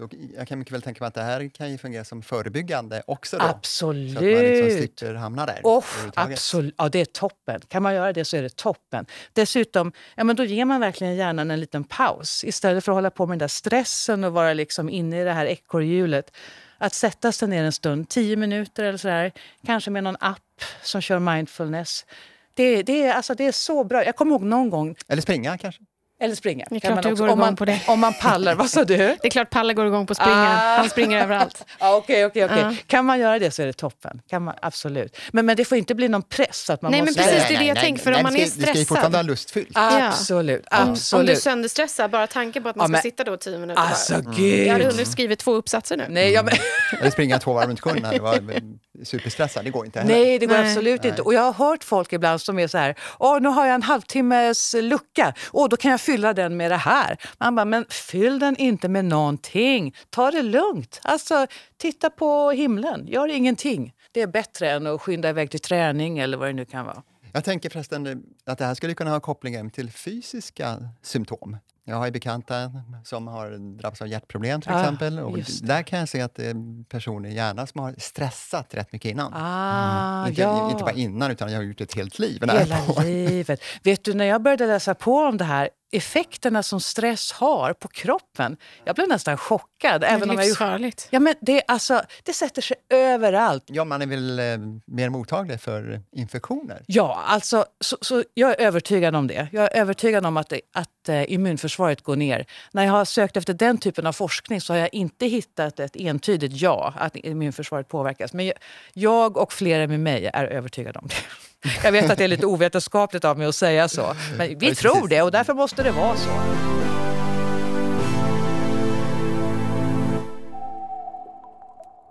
[0.00, 3.02] då, jag kan mycket väl tänka mig att det här kan ju fungera som förebyggande
[3.06, 3.38] också.
[3.38, 4.12] Då, absolut!
[4.12, 5.60] Så att man liksom slipper hamna där.
[5.64, 6.74] Oh, absolut.
[6.78, 7.60] Ja, det är toppen.
[7.68, 9.06] Kan man göra det så är det toppen.
[9.32, 12.44] Dessutom, ja, men då ger man verkligen hjärnan en liten paus.
[12.44, 15.32] Istället för att hålla på med den där stressen och vara liksom inne i det
[15.32, 16.36] här ekorrhjulet
[16.78, 19.32] att sätta sig ner en stund, tio minuter eller sådär,
[19.66, 20.38] kanske med någon app
[20.82, 22.06] som kör mindfulness.
[22.54, 24.04] Det, det, är, alltså, det är så bra.
[24.04, 24.96] Jag kommer ihåg någon gång...
[25.08, 25.82] Eller springa kanske?
[26.22, 26.66] Eller springa.
[26.70, 27.80] Det är klart du går igång man, på det.
[27.86, 28.96] Om man pallar, vad sa du?
[28.96, 30.30] Det är klart Palle går igång på springa.
[30.32, 30.76] Ah.
[30.76, 31.64] Han springer överallt.
[31.78, 32.62] ah, okay, okay, okay.
[32.62, 32.74] Ah.
[32.86, 34.20] Kan man göra det så är det toppen.
[34.30, 35.16] Kan man, absolut.
[35.30, 36.70] Men, men det får inte bli någon press.
[36.70, 37.20] Att man nej, måste...
[37.20, 37.48] men precis.
[37.48, 38.02] Det är det jag tänker.
[38.02, 38.60] För nej, om man är stressad...
[38.60, 39.70] Det ska ju fortfarande vara lustfyllt.
[39.74, 40.66] Absolut.
[40.70, 40.76] Ja.
[40.76, 41.28] absolut.
[41.28, 43.82] Om, du sönderstressar, bara tanken på att man ska men, sitta då tio minuter.
[43.82, 44.34] Alltså, bara.
[44.34, 44.66] Gud.
[44.66, 46.06] Jag hade hunnit skriva två uppsatser nu.
[46.08, 46.54] Nej, ja, men...
[47.00, 50.14] Eller springa två varv runt sjön superstressad, det går inte heller.
[50.14, 50.68] Nej, det går Nej.
[50.68, 51.10] absolut Nej.
[51.10, 51.22] inte.
[51.22, 53.82] Och jag har hört folk ibland som är så här, åh nu har jag en
[53.82, 57.16] halvtimmes lucka, åh då kan jag fylla den med det här.
[57.38, 59.94] Man bara, men fyll den inte med någonting.
[60.10, 61.00] Ta det lugnt.
[61.04, 61.46] Alltså,
[61.76, 63.92] titta på himlen, gör ingenting.
[64.12, 67.02] Det är bättre än att skynda iväg till träning eller vad det nu kan vara.
[67.32, 71.56] Jag tänker förresten att det här skulle kunna ha koppling till fysiska symptom.
[71.84, 72.72] Jag har ju bekanta
[73.04, 75.18] som har drabbats av hjärtproblem till ah, exempel.
[75.18, 79.10] Och där kan jag se att det är personer gärna som har stressat rätt mycket
[79.10, 79.32] innan.
[79.34, 80.28] Ah, mm.
[80.28, 80.70] inte, ja.
[80.70, 82.42] inte bara innan, utan jag har gjort ett helt liv.
[82.42, 83.60] Hela livet.
[83.82, 87.88] Vet du, när jag började läsa på om det här effekterna som stress har på
[87.88, 88.56] kroppen.
[88.84, 90.00] Jag blev nästan chockad.
[90.00, 91.08] Det är även livsfarligt.
[91.10, 93.64] ja, men det, alltså, det sätter sig överallt.
[93.66, 94.44] Ja, man är väl eh,
[94.86, 96.82] mer mottaglig för infektioner?
[96.86, 99.48] Ja, alltså, så, så, jag är övertygad om det.
[99.52, 102.46] Jag är övertygad om att, att eh, immunförsvaret går ner.
[102.72, 105.96] När jag har sökt efter den typen av forskning så har jag inte hittat ett
[105.96, 108.32] entydigt ja, att immunförsvaret påverkas.
[108.32, 108.54] Men jag,
[108.92, 111.14] jag och flera med mig är övertygade om det.
[111.84, 115.08] Jag vet att det är lite ovetenskapligt av mig att säga så, men vi tror
[115.08, 116.30] det och därför måste det vara så.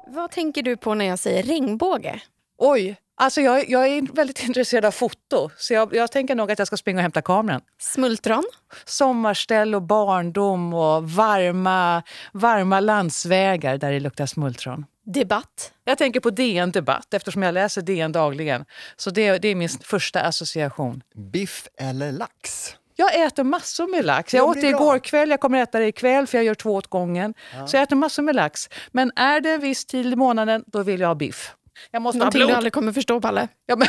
[0.07, 2.21] Vad tänker du på när jag säger regnbåge?
[2.57, 5.49] Oj, alltså jag, jag är väldigt intresserad av foto.
[5.57, 7.61] Så jag, jag, tänker nog att jag ska springa och hämta kameran.
[7.79, 8.43] Smultron?
[8.85, 14.85] Sommarställ och barndom och varma, varma landsvägar där det luktar smultron.
[15.13, 15.73] Debatt?
[15.83, 18.65] Jag tänker på DN Debatt eftersom jag läser DN dagligen.
[18.95, 21.03] Så det, det är min första association.
[21.15, 22.75] Biff eller lax?
[22.95, 24.33] Jag äter massor med lax.
[24.33, 26.87] Jag åt det igår kväll, jag kommer äta det ikväll för jag gör två åt
[26.87, 27.33] gången.
[27.53, 27.67] Ja.
[27.67, 28.69] Så jag äter massor med lax.
[28.91, 31.55] Men är det en viss tid i månaden, då vill jag ha biff.
[31.91, 33.47] Jag måste Någonting du aldrig kommer förstå, Palle.
[33.65, 33.87] Ja, men...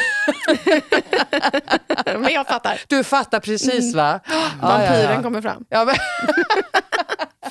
[2.21, 2.81] men jag fattar.
[2.89, 4.21] Du fattar precis, va?
[4.25, 4.59] Mm.
[4.61, 5.65] Vampyren ja, ja, kommer fram.
[5.69, 5.95] Ja, men...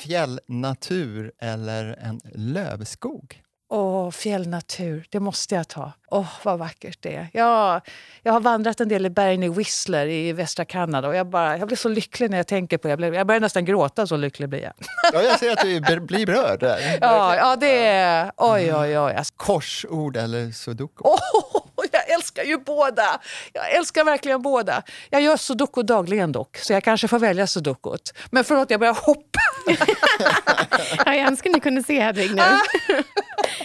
[0.00, 3.42] Fjällnatur eller en lövskog?
[3.72, 5.92] Åh, fjällnatur, det måste jag ta.
[6.10, 7.28] Åh, vad vackert det är.
[7.32, 7.80] Jag,
[8.22, 11.58] jag har vandrat en del i bergen i Whistler i västra Kanada och jag, bara,
[11.58, 12.92] jag blir så lycklig när jag tänker på det.
[12.92, 14.72] Jag, blir, jag börjar nästan gråta, så lycklig blir jag.
[15.12, 16.62] Ja, jag ser att du blir berörd.
[17.00, 18.32] Ja, ja, det är...
[18.36, 19.16] Oj, oj, oj.
[19.36, 21.04] Korsord eller sudoku?
[21.04, 21.60] Oh,
[22.10, 23.20] jag älskar ju båda.
[23.52, 24.82] Jag älskar verkligen båda.
[25.10, 28.14] Jag gör sudoku dagligen dock, så jag kanske får välja sudokut.
[28.30, 29.40] Men förlåt, jag börjar hoppa.
[31.06, 32.42] ja, jag önskar ni kunde se Hedvig nu.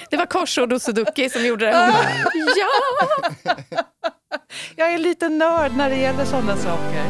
[0.10, 1.72] Det var korsord och sudoku som gjorde det.
[2.58, 3.30] ja!
[4.76, 7.06] Jag är lite nörd när det gäller sådana saker.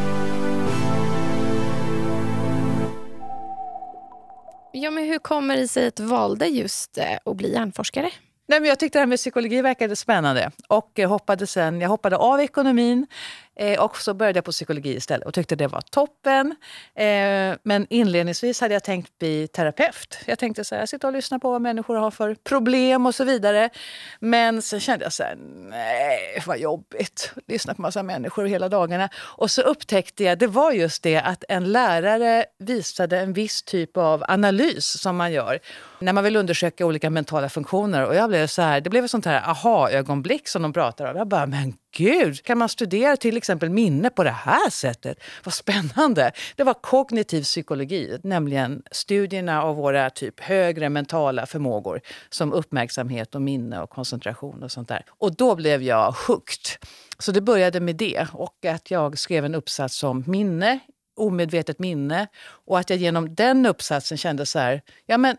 [4.71, 8.12] Ja, men hur kommer det sig att du valde just eh, att bli hjärnforskare?
[8.48, 10.52] Nej, men jag tyckte det här med psykologi verkade spännande.
[10.68, 13.08] Och eh, hoppade sen, jag hoppade av ekonomin.
[13.56, 16.56] Eh, och så började jag på psykologi istället och tyckte det var toppen.
[16.96, 20.18] Eh, men inledningsvis hade jag tänkt bli terapeut.
[20.26, 23.15] Jag tänkte så här, jag sitter och lyssnar på vad människor har för problem och
[23.15, 23.70] så vidare.
[24.20, 25.36] Men sen kände jag så här,
[25.70, 27.34] nej vad jobbigt.
[27.48, 29.10] Lyssna på massa människor hela dagarna.
[29.15, 33.98] Och så upptäckte jag, det var just det att en lärare visade en viss typ
[33.98, 35.60] av analys som man gör
[36.00, 38.06] när man vill undersöka olika mentala funktioner.
[38.06, 41.18] Och jag blev så här, det blev ett sånt här aha-ögonblick som de pratar om.
[41.18, 45.20] Jag bara, men gud, kan man studera till exempel minne på det här sättet?
[45.44, 46.32] Vad spännande!
[46.56, 53.42] Det var kognitiv psykologi, nämligen studierna av våra typ högre mentala förmågor som uppmärksamhet och
[53.42, 55.06] minne och koncentration och sånt där.
[55.08, 56.66] Och då blev jag hooked.
[57.20, 60.80] Så det började med det och att jag skrev en uppsats om minne
[61.16, 62.28] omedvetet minne
[62.66, 65.38] och att jag genom den uppsatsen kände så här, ja men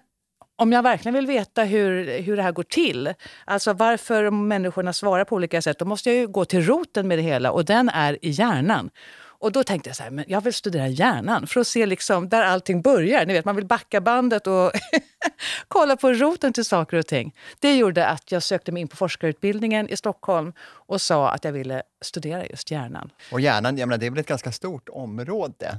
[0.57, 3.14] om jag verkligen vill veta hur, hur det här går till,
[3.45, 7.19] alltså varför människorna svarar på olika sätt, då måste jag ju gå till roten med
[7.19, 8.90] det hela och den är i hjärnan.
[9.38, 12.29] Och då tänkte jag så här, men jag vill studera hjärnan för att se liksom
[12.29, 13.27] där allting börjar.
[13.27, 14.73] Ni vet, man vill backa bandet och
[15.69, 17.35] kolla på roten till saker och ting.
[17.61, 21.53] Det gjorde att jag sökte mig in på forskarutbildningen i Stockholm och sa att jag
[21.53, 23.11] ville studera just hjärnan.
[23.33, 25.79] Och hjärnan, jag menar, det är väl ett ganska stort område?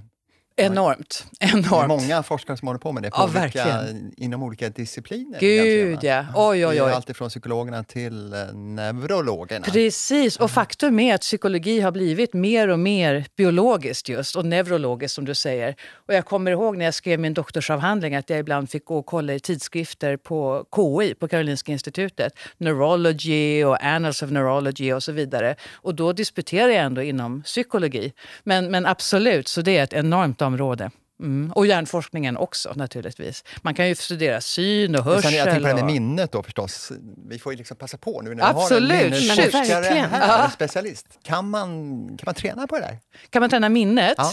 [0.60, 1.26] Enormt.
[1.39, 1.70] Enormt.
[1.70, 3.86] Det är många forskare som håller på med det på ja, olika,
[4.17, 5.39] inom olika discipliner.
[5.39, 6.26] Gud ja.
[6.36, 6.91] Oj, oj, oj.
[6.91, 9.65] Allt från psykologerna till eh, neurologerna.
[9.65, 15.15] Precis, och faktum är att psykologi har blivit mer och mer biologiskt just och neurologiskt
[15.15, 15.76] som du säger.
[15.93, 19.06] Och jag kommer ihåg när jag skrev min doktorsavhandling att jag ibland fick gå och
[19.06, 22.34] kolla i tidskrifter på KI, på Karolinska institutet.
[22.58, 25.56] Neurology och Annals of Neurology och så vidare.
[25.74, 28.13] Och då disputerade jag ändå inom psykologi.
[28.43, 30.91] Men, men absolut, så det är ett enormt område.
[31.19, 31.51] Mm.
[31.51, 33.43] Och hjärnforskningen också naturligtvis.
[33.62, 35.33] Man kan ju studera syn och hörsel.
[35.33, 36.91] jag tänker på det med minnet då förstås.
[37.29, 38.91] Vi får ju liksom passa på nu när Absolut.
[38.91, 40.43] vi har en minnesforskare här, Ja.
[40.45, 41.07] en specialist.
[41.23, 41.69] Kan man,
[42.07, 42.97] kan man träna på det där?
[43.29, 44.15] Kan man träna minnet?
[44.17, 44.31] Ja.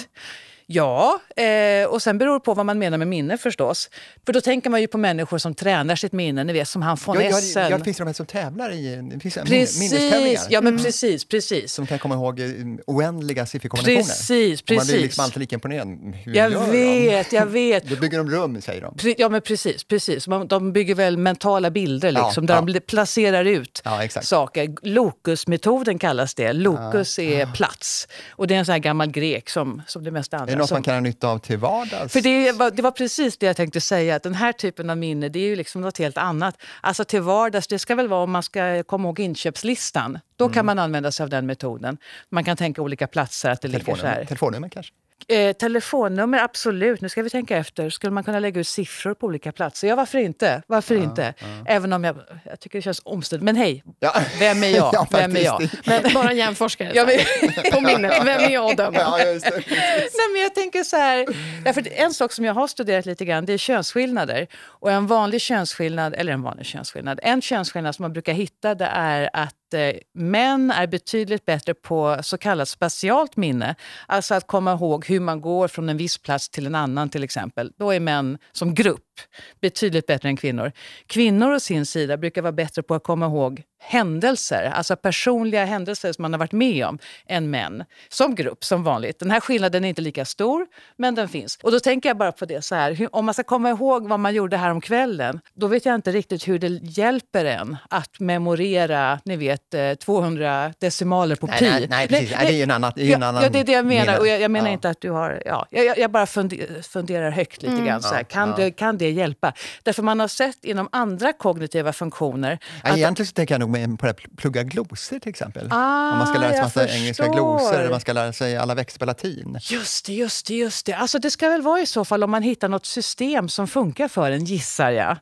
[0.66, 3.90] Ja, eh, och sen beror det på vad man menar med minne förstås.
[4.26, 6.96] För då tänker man ju på människor som tränar sitt minne, ni vet som han
[7.06, 7.70] von Ja, ja, Essen.
[7.70, 10.42] ja, det finns de som tävlar i finns precis, minnestävlingar.
[10.50, 11.72] ja men precis, precis.
[11.72, 12.46] Som kan komma ihåg eh,
[12.86, 14.04] oändliga sifferkombinationer.
[14.04, 15.02] Precis, Och man blir precis.
[15.02, 15.88] liksom alltid lika imponerad.
[16.24, 17.88] Hur Jag gör vet, jag vet.
[17.88, 17.94] de?
[17.94, 18.94] Då bygger de rum, säger de.
[18.94, 20.24] Pre- Ja men precis, precis.
[20.48, 22.60] De bygger väl mentala bilder Ja, liksom, där ja.
[22.60, 24.74] de placerar ut Ja, saker.
[24.82, 26.52] Locusmetoden kallas det.
[26.52, 28.08] Locus är plats.
[28.30, 30.53] Och det är en sån här gammal grek som, som det mesta andra.
[30.54, 32.12] Det något som, man kan ha nytta av till vardags?
[32.12, 34.96] För det var, det var precis det jag tänkte säga, att den här typen av
[34.98, 36.56] minne det är ju liksom något helt annat.
[36.80, 40.18] Alltså till vardags, det ska väl vara om man ska komma ihåg inköpslistan.
[40.36, 40.54] Då Mm.
[40.54, 41.98] kan man använda sig av den metoden.
[42.30, 44.24] Man kan tänka olika platser, att det ligger så här.
[44.24, 44.92] telefonnummer kanske?
[45.28, 47.00] Eh, telefonnummer, absolut.
[47.00, 47.90] Nu ska vi tänka efter.
[47.90, 49.88] Skulle man kunna lägga ut siffror på olika platser?
[49.88, 50.62] Ja, varför inte?
[50.66, 51.34] Varför inte?
[51.66, 53.44] Även om jag, jag tycker det känns omständigt.
[53.44, 54.14] Men hej, Ja.
[54.38, 54.90] vem är jag?
[54.94, 55.68] Ja, vem är jag?
[55.86, 58.12] Men, Bara en hjärnforskare Ja, men- på minnet.
[58.26, 58.98] Vem är jag att döma?
[58.98, 59.62] Ja, just det.
[59.70, 61.26] Nej, men jag tänker så här,
[61.64, 64.46] därför en sak som jag har studerat lite grann det är könsskillnader.
[64.64, 68.88] Och en vanlig könsskillnad, eller en vanlig könsskillnad, en könsskillnad som man brukar hitta det
[68.92, 69.80] är att eh,
[70.14, 73.74] män är betydligt bättre på så kallat spatialt minne.
[74.06, 77.24] Alltså att komma ihåg hur man går från en viss plats till en annan till
[77.24, 77.72] exempel.
[77.78, 79.13] Då är män som grupp
[79.60, 80.72] betydligt bättre än kvinnor.
[81.06, 86.12] Kvinnor å sin sida brukar vara bättre på att komma ihåg händelser, alltså personliga händelser
[86.12, 86.98] som man har varit med om,
[87.28, 87.84] än män.
[88.08, 89.18] Som grupp, som vanligt.
[89.18, 91.58] Den här skillnaden är inte lika stor, men den finns.
[91.62, 94.20] Och då tänker jag bara på det så här, om man ska komma ihåg vad
[94.20, 98.20] man gjorde här om kvällen, då vet jag inte riktigt hur det hjälper en att
[98.20, 101.64] memorera, ni vet, eh, 200 decimaler på Nej, pi.
[101.70, 102.30] nej, nej, precis.
[102.30, 103.72] Nej, det är ju en annan, det är ju en annan ja, det är det
[103.72, 104.18] jag menar.
[104.18, 104.72] Och jag, jag menar Ja.
[104.72, 105.42] inte att du har...
[105.46, 108.02] Ja, jag, jag bara funder, funderar högt lite grann.
[108.02, 108.56] Så här, kan, ja.
[108.56, 109.52] Det, kan det hjälpa?
[109.82, 112.58] Därför man har sett inom andra kognitiva funktioner...
[112.84, 115.68] Ja, att- egentligen så tänker jag nog med på det här plugga glosor till exempel.
[115.70, 117.34] Ah, Om man ska lära sig massa engelska förstår.
[117.58, 119.58] glosor eller man ska lära sig alla växter på latin.
[119.62, 120.92] Just det, just det, just det.
[120.92, 124.08] Alltså det ska väl vara i så fall om man hittar något system som funkar
[124.08, 125.16] för en, gissar jag.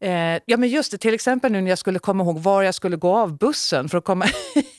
[0.00, 2.74] Eh, ja, men just det, till exempel nu när jag skulle komma ihåg var jag
[2.74, 4.26] skulle gå av bussen för att komma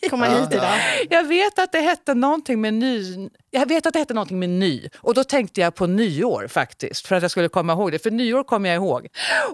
[0.10, 0.74] Komma hit idag.
[1.10, 4.50] Jag vet att det hette någonting med ny, Jag vet att det hette någonting med
[4.50, 8.00] ny och då tänkte jag på nyår faktiskt för att jag skulle komma ihåg det.
[8.04, 9.08] För nyår kommer jag ihåg.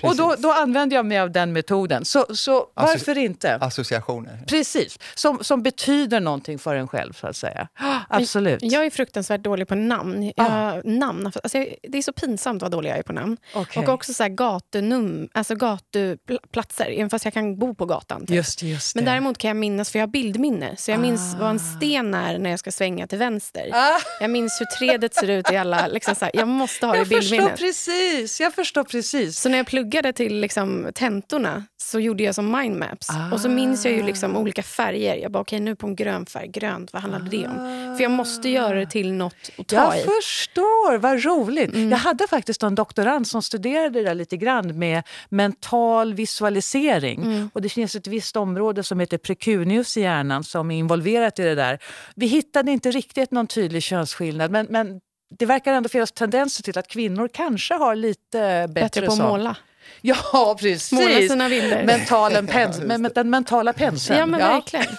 [0.03, 2.05] Och då, då använde jag mig av den metoden.
[2.05, 3.55] Så, så varför inte?
[3.55, 4.39] Associationer.
[4.47, 7.67] Precis, som, som betyder någonting för en själv så att säga.
[8.09, 8.59] Absolut.
[8.63, 10.23] Jag är fruktansvärt dålig på namn.
[10.35, 10.81] Jag, Ah.
[10.83, 13.37] namn alltså, jag- det är så pinsamt vad dålig jag är på namn.
[13.55, 13.83] Okej.
[13.87, 18.21] Och också så här gatunum, alltså gatuplatser, även fast jag kan bo på gatan.
[18.25, 18.35] Typ.
[18.35, 21.49] Just, just Men däremot kan jag minnas, för jag har bildminne, så jag minns vad
[21.49, 21.77] en Ah.
[21.77, 23.69] sten är när jag ska svänga till vänster.
[23.73, 23.84] Ah,
[24.19, 25.87] Jag minns hur trädet ser ut i alla...
[25.87, 27.59] Liksom så här, jag måste ha det i jag förstår bildminnet.
[27.59, 28.39] precis.
[28.39, 29.39] Jag förstår precis.
[29.39, 33.07] Så när jag pluggade till liksom, tentorna så gjorde jag som mindmaps.
[33.33, 35.15] Och så minns jag ju liksom olika färger.
[35.15, 37.55] Jag bara, okej nu på en grön färg, grönt, vad handlade det om?
[37.97, 40.03] För jag måste göra det till något att ta Jag i.
[40.03, 41.73] förstår, vad roligt.
[41.73, 41.91] Mm.
[41.91, 47.21] Jag hade faktiskt en doktorand som studerade det där lite grann med mental visualisering.
[47.23, 47.49] Mm.
[47.53, 51.43] Och det finns ett visst område som heter precunius i hjärnan som är involverat i
[51.43, 51.79] det där.
[52.15, 56.77] Vi hittade inte riktigt någon tydlig könsskillnad men, men det verkar ändå finnas tendenser till
[56.77, 59.57] att kvinnor kanske har lite bättre, Bättre på att måla.
[60.01, 60.91] Ja, precis.
[60.91, 61.83] Måla sina bilder.
[61.85, 64.19] Mentalen pens- men, men, den mentala penseln.
[64.19, 64.85] Ja, men verkligen.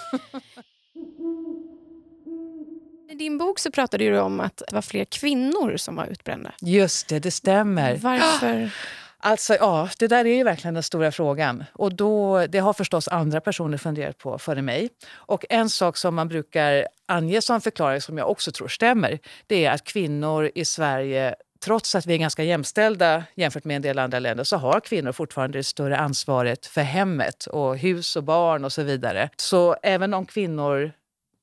[3.11, 6.53] I din bok så pratade du om att det var fler kvinnor som var utbrända.
[6.61, 7.97] Just det, det stämmer.
[7.97, 8.71] Varför?
[9.27, 11.65] Alltså, ja, det där är ju verkligen den stora frågan.
[11.73, 14.89] Och då, det har förstås andra personer funderat på före mig.
[15.13, 19.65] Och en sak som man brukar ange som förklaring, som jag också tror stämmer, det
[19.65, 21.35] är att kvinnor i Sverige
[21.65, 25.13] Trots att vi är ganska jämställda jämfört med en del andra länder så har kvinnor
[25.13, 29.31] fortfarande det större ansvaret för hemmet och hus och barn och så vidare.
[29.37, 30.93] Så även om kvinnor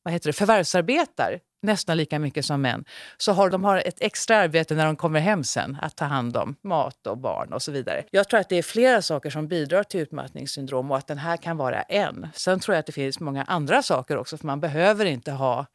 [0.04, 2.86] vad heter det, förvärvsarbetar nästan lika mycket som män
[3.17, 6.38] så har de har ett extra arbete när de kommer hem sen att ta hand
[6.38, 8.04] om mat och barn och så vidare.
[8.12, 11.38] Jag tror att det är flera saker som bidrar till utmattningssyndrom och att den här
[11.38, 12.28] kan vara en.
[12.34, 15.65] Sen tror jag att det finns många andra saker också för man behöver inte ha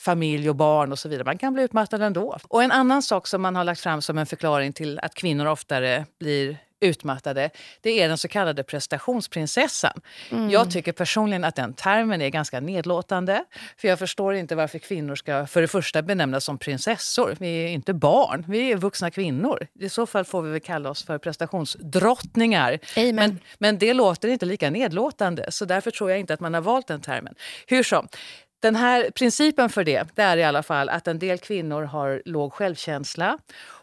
[0.00, 1.24] familj och barn och så vidare.
[1.24, 2.38] Man kan bli utmattad ändå.
[2.48, 5.46] Och en annan sak som man har lagt fram som en förklaring till att kvinnor
[5.46, 10.00] oftare blir utmattade, det är den så kallade prestationsprinsessan.
[10.50, 13.44] Jag tycker personligen att den termen är ganska nedlåtande.
[13.76, 17.36] För jag förstår inte varför kvinnor ska för det första benämnas som prinsessor.
[17.40, 19.66] Vi är inte barn, vi är vuxna kvinnor.
[19.80, 22.78] I så fall får vi väl kalla oss för prestationsdrottningar.
[22.96, 23.14] Amen.
[23.14, 26.60] Men, men det låter inte lika nedlåtande, så därför tror jag inte att man har
[26.60, 27.34] valt den termen.
[27.66, 28.08] Hur som,
[28.60, 32.22] den här principen för det, det är i alla fall att en del kvinnor har
[32.24, 33.38] låg självkänsla.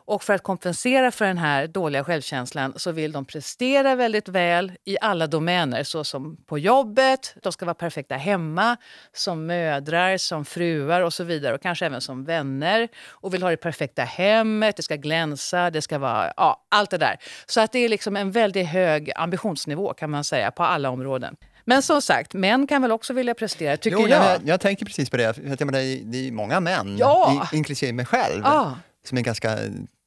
[0.06, 4.72] Och för att kompensera för den här dåliga självkänslan så vill de prestera väldigt väl
[4.86, 5.84] i alla domäner.
[5.84, 8.78] Såsom på jobbet, de ska vara perfekta hemma,
[9.14, 11.56] som mödrar, som fruar och så vidare.
[11.56, 12.88] Och kanske även som vänner.
[13.10, 16.34] Och vill ha det perfekta hemmet, det ska glänsa, det ska vara...
[16.38, 17.18] Ja, allt det där.
[17.46, 21.36] Så att det är liksom en väldigt hög ambitionsnivå kan man säga på alla områden.
[21.66, 24.26] Men som sagt, män kan väl också vilja prestera, tycker Jo, jag.
[24.26, 24.42] jag.
[24.46, 25.24] Jag tänker precis på det.
[25.24, 25.72] Jag menar,
[26.12, 27.48] det är- många män, Ja.
[27.54, 28.78] i, inklusive mig själv, Ja.
[29.08, 29.58] som är ganska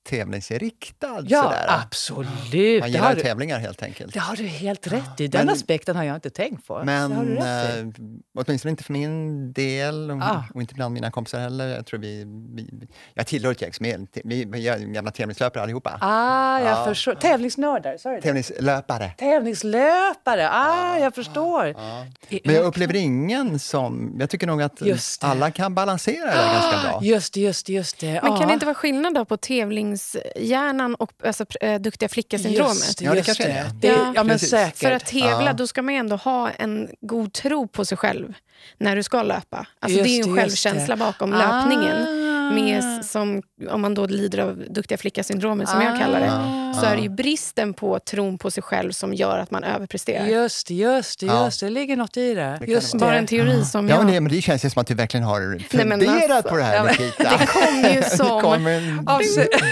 [0.06, 1.24] tävlingsinriktad.
[1.26, 1.66] Ja, sådär.
[1.82, 2.28] absolut.
[2.28, 4.12] Man Det gillar har, du, tävlingar helt enkelt.
[4.12, 5.26] det har du helt rätt i.
[5.28, 6.78] Den Men- aspekten har jag inte tänkt på.
[6.82, 7.80] det har du Men rätt i.
[7.80, 7.86] eh,
[8.38, 10.44] åtminstone inte för min del och, Ah.
[10.54, 11.68] och inte bland mina kompisar heller.
[11.68, 15.62] Jag tror vi, vi jag tillhör ett gäng som är, vi, vi är gamla tävlingslöpare
[15.62, 15.98] allihopa.
[16.00, 16.84] Ah, jag Ja.
[16.84, 17.14] förstår.
[17.14, 18.22] Tävlingsnördar, sa du det?
[18.22, 19.10] Tävlingslöpare.
[19.18, 21.68] Tävlingslöpare, ah, jag förstår.
[22.28, 24.16] I- Men jag upplever ingen som...
[24.18, 25.18] Jag tycker nog att det.
[25.20, 27.00] alla kan balansera det där ganska bra.
[27.02, 28.20] Just det, just det, just det.
[28.22, 29.36] Men kan det inte vara skillnad då på
[29.98, 32.74] tävlingshjärnan och alltså, eh, duktiga flicka-syndromet?
[32.74, 33.70] Just, Ja, det kanske är det.
[33.80, 33.86] det.
[33.88, 34.12] Ja.
[34.14, 34.78] Ja, men säkert.
[34.78, 35.52] För att tävla, Ja.
[35.52, 38.34] då ska man ändå ha en god tro på sig själv
[38.78, 39.66] när du ska löpa.
[39.80, 40.98] Alltså, det är ju en självkänsla det.
[40.98, 42.25] bakom löpningen.
[42.46, 42.50] Ah.
[42.50, 46.80] Med, som, om man då lider av duktiga flicka-syndromet, som jag kallar det, Ah.
[46.80, 50.26] så är det ju bristen på tron på sig själv som gör att man överpresterar.
[50.26, 51.44] Just det, just det, Ja.
[51.44, 51.66] just det.
[51.66, 52.56] Det ligger något i det.
[52.60, 53.18] kan Just det Bara det.
[53.18, 54.04] en teori som Ja, jag...
[54.04, 56.56] men det, men det känns ju som att du verkligen har Nej, funderat alltså, på
[56.56, 57.36] det här, ja, Nikita.
[57.38, 58.40] Det kom ju Det som...
[58.40, 59.06] kom en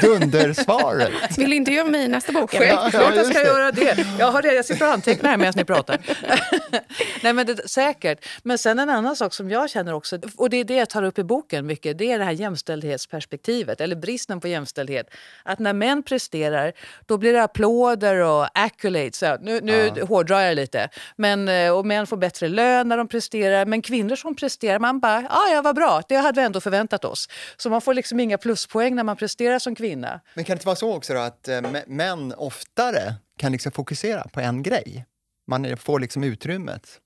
[0.02, 1.08] dundersvar.
[1.38, 2.50] Vill du intervjua mig i nästa bok?
[2.50, 3.44] Självklart jag just ska det.
[3.46, 4.06] göra det.
[4.18, 4.54] Jag, har det.
[4.54, 5.98] jag sitter och antecknar här medan ni pratar.
[7.22, 8.24] Nej, men det, säkert.
[8.42, 11.02] Men sen en annan sak som jag känner också, och det är det jag tar
[11.02, 12.32] upp i boken mycket, det är det här
[12.68, 15.06] jämställdhetsperspektivet, eller bristen på jämställdhet.
[15.44, 16.72] Att när män presterar,
[17.06, 19.16] då blir det applåder och accolades.
[19.18, 20.88] Så, nu nu hårdrar jag lite.
[21.16, 23.66] Men, eh, och män får bättre lön när de presterar.
[23.66, 27.04] Men kvinnor som presterar, man bara, ah, ja vad bra, det hade vi ändå förväntat
[27.04, 27.28] oss.
[27.56, 30.20] Så man får liksom inga pluspoäng när man presterar som kvinna.
[30.34, 33.72] Men kan det inte vara så också då att eh, mä- män oftare kan liksom
[33.72, 35.06] fokusera på en grej?
[35.46, 37.00] Man får liksom utrymmet.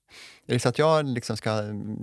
[0.50, 1.62] Är det så att jag liksom ska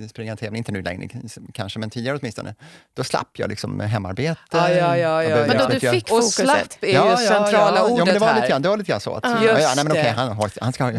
[0.10, 1.08] springa en tävling, inte nu längre
[1.54, 2.56] kanske, men tidigare åtminstone,
[2.94, 4.40] då slapp jag liksom hemarbete.
[4.52, 5.46] Ja, ja, ja, ja.
[5.48, 6.34] Men då du fick och fokuset?
[6.46, 8.36] slapp är ju centrala ordet ja, men det var här.
[8.36, 9.14] lite grann, det var lite grann så.
[9.14, 9.44] Att, Ja.
[9.44, 10.94] ja, nej, men okej, han, har, han, ska, han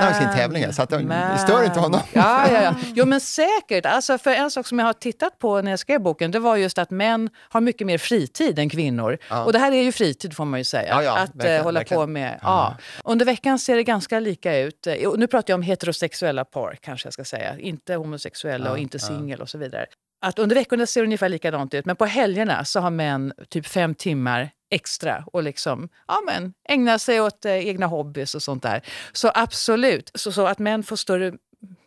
[0.00, 2.00] har sin tävling, så att, men- stör inte honom.
[2.12, 2.74] Ja, ja, ja.
[2.94, 3.86] Jo, men säkert.
[3.86, 6.56] Alltså, för en sak som jag har tittat på när jag skrev boken, det var
[6.56, 9.18] just att män har mycket mer fritid än kvinnor.
[9.30, 9.44] Ja.
[9.44, 10.88] Och det här är ju fritid får man ju säga.
[10.88, 12.00] Ja, ja, att eh, verkligen, hålla verkligen.
[12.02, 12.38] på med.
[12.42, 12.76] Ja.
[13.04, 14.86] Under veckan ser det ganska lika ut.
[14.86, 17.58] Eh, och Nu pratar jag om heterosexuella par, kanske jag ska säga.
[17.58, 19.06] Inte homosexuella Ja, och inte ja.
[19.06, 19.86] singel och så vidare.
[20.20, 23.66] Att under veckorna ser det ungefär likadant ut, men på helgerna så har män typ
[23.66, 28.62] fem timmar extra och liksom, ja, men, ägna sig åt eh, egna hobbys och sånt
[28.62, 28.82] där.
[29.12, 31.32] Så absolut, så, så att män får större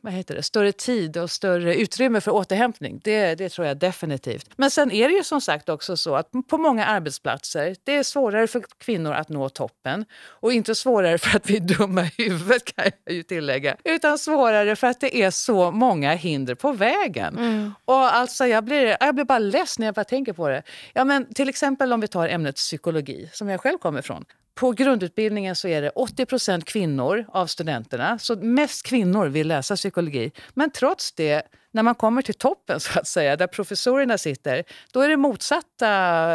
[0.02, 3.02] vad heter det, större tid och större utrymme för återhämtning.
[3.04, 4.50] Det, det tror jag definitivt.
[4.56, 8.04] Men sen är det ju som sagt också så att på många arbetsplatser det är
[8.04, 10.06] svårare för kvinnor att nå toppen.
[10.24, 13.76] Och inte svårare för att vi är dumma i huvudet kan jag ju tillägga.
[13.84, 17.38] Utan svårare för att det är så många hinder på vägen.
[17.86, 20.64] Och alltså jag blir, jag blir bara less när jag bara tänker på det.
[20.94, 24.26] Ja, men till exempel om vi tar ämnet psykologi, som jag själv kommer ifrån.
[24.62, 28.20] På grundutbildningen så är det 80% kvinnor av studenterna.
[28.20, 30.32] Så mest kvinnor vill läsa psykologi.
[30.53, 31.41] Men trots det,
[31.72, 34.64] när man kommer till toppen så att säga, där professorerna sitter,
[34.94, 35.86] då är det motsatta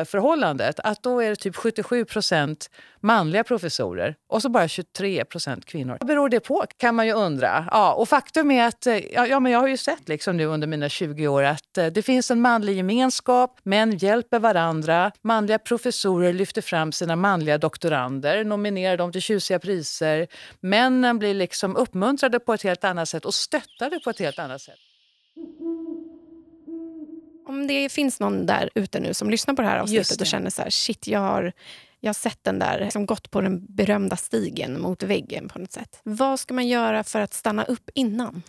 [0.05, 0.80] förhållandet.
[0.80, 2.68] Att då är det typ 77%
[3.01, 5.97] manliga professorer och så bara 23% kvinnor.
[6.01, 7.68] Vad beror det på kan man ju undra.
[7.70, 10.45] Ja, och faktum är att, eh, ja, ja, men jag har ju sett liksom nu
[10.45, 15.59] under mina 20 år att eh, det finns en manlig gemenskap, män hjälper varandra, manliga
[15.59, 20.26] professorer lyfter fram sina manliga doktorander, nominerar dem till tjusiga priser.
[20.61, 24.62] Männen blir liksom uppmuntrade på ett helt annat sätt och stöttade på ett helt annat
[24.62, 24.86] sätt.
[27.47, 30.22] Om det finns någon där ute nu som lyssnar på det här avsnittet det.
[30.22, 31.53] och känner så här, shit, jag har,
[32.01, 35.72] jag har sett den där, som gått på den berömda stigen mot väggen på något
[35.72, 36.01] sätt.
[36.03, 38.42] Vad ska man göra för att stanna upp innan?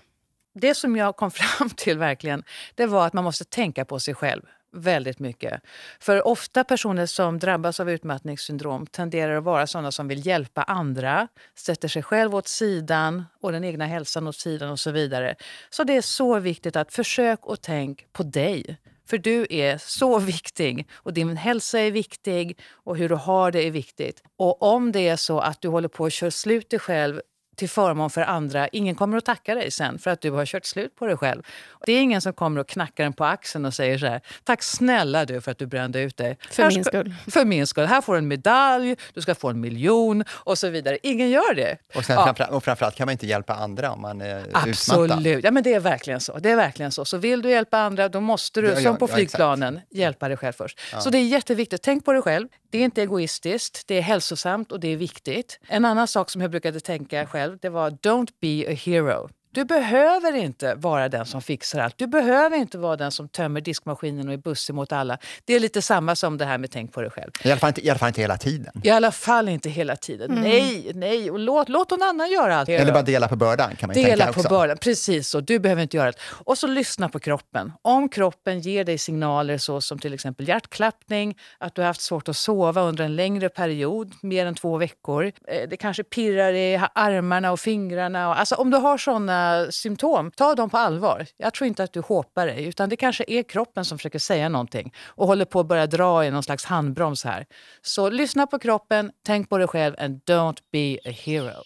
[0.59, 2.43] det som jag kom fram till verkligen,
[2.75, 4.41] det var att man måste tänka på sig själv
[4.77, 5.61] väldigt mycket.
[5.99, 11.27] För ofta personer som drabbas av utmattningssyndrom tenderar att vara sådana som vill hjälpa andra,
[11.55, 15.35] sätter sig själv åt sidan och den egna hälsan åt sidan och så vidare.
[15.69, 18.77] Så det är så viktigt att försök och tänk på dig.
[19.05, 23.67] För du är så viktig och din hälsa är viktig och hur du har det
[23.67, 24.23] är viktigt.
[24.37, 27.21] Och om det är så att du håller på att köra slut dig själv
[27.57, 28.67] till förmån för andra.
[28.67, 31.43] Ingen kommer att tacka dig sen för att du har kört slut på dig själv.
[31.85, 34.63] Det är ingen som kommer att knacka den på axeln och säger så här, tack
[34.63, 36.37] snälla du för att du brände ut dig.
[36.51, 37.13] För Här min ska- skull.
[37.27, 37.85] För min skull.
[37.85, 40.97] Här får du en medalj, du ska få en miljon och så vidare.
[41.03, 41.77] Ingen gör det.
[41.95, 42.23] Och, sen Ja.
[42.25, 44.69] framför, och framförallt kan man inte hjälpa andra om man är utmattad.
[44.69, 45.43] Absolut.
[45.43, 46.37] Ja, men det är verkligen så.
[46.39, 47.05] Det är verkligen så.
[47.05, 50.27] Så vill du hjälpa andra, då måste du, Ja, ja, som på ja, flygplanen, hjälpa
[50.27, 50.79] dig själv först.
[50.99, 51.81] Så det är jätteviktigt.
[51.81, 52.47] Tänk på dig själv.
[52.69, 55.59] Det är inte egoistiskt, det är hälsosamt och det är viktigt.
[55.67, 59.29] En annan sak som jag brukade tänka själv, det var don't be a hero.
[59.51, 61.97] Du behöver inte vara den som fixar allt.
[61.97, 65.17] Du behöver inte vara den som tömmer diskmaskinen och är bussig mot alla.
[65.45, 67.31] Det är lite samma som det här med tänk på dig själv.
[67.43, 68.71] I alla, fall inte, I alla fall inte hela tiden.
[68.83, 70.31] I alla fall inte hela tiden.
[70.43, 71.31] Nej, nej.
[71.31, 72.69] Och låt, låt någon annan göra allt.
[72.69, 74.49] Eller bara dela på bördan kan man Dela tänka på också.
[74.49, 75.39] bördan, precis så.
[75.39, 76.17] Du behöver inte göra det.
[76.45, 77.71] Och så lyssna på kroppen.
[77.81, 82.29] Om kroppen ger dig signaler så som till exempel hjärtklappning, att du har haft svårt
[82.29, 85.31] att sova under en längre period, mer än två veckor.
[85.47, 88.35] eh, Det kanske pirrar i armarna och fingrarna.
[88.35, 88.97] Alltså om du har
[89.37, 91.27] såna symptom, ta dem på allvar.
[91.37, 94.49] Jag tror inte att du håpar dig, utan det kanske är kroppen som försöker säga
[94.49, 97.45] någonting och håller på att börja dra i någon slags handbroms här.
[97.81, 101.63] Så lyssna på kroppen, tänk på dig själv and don't be a hero.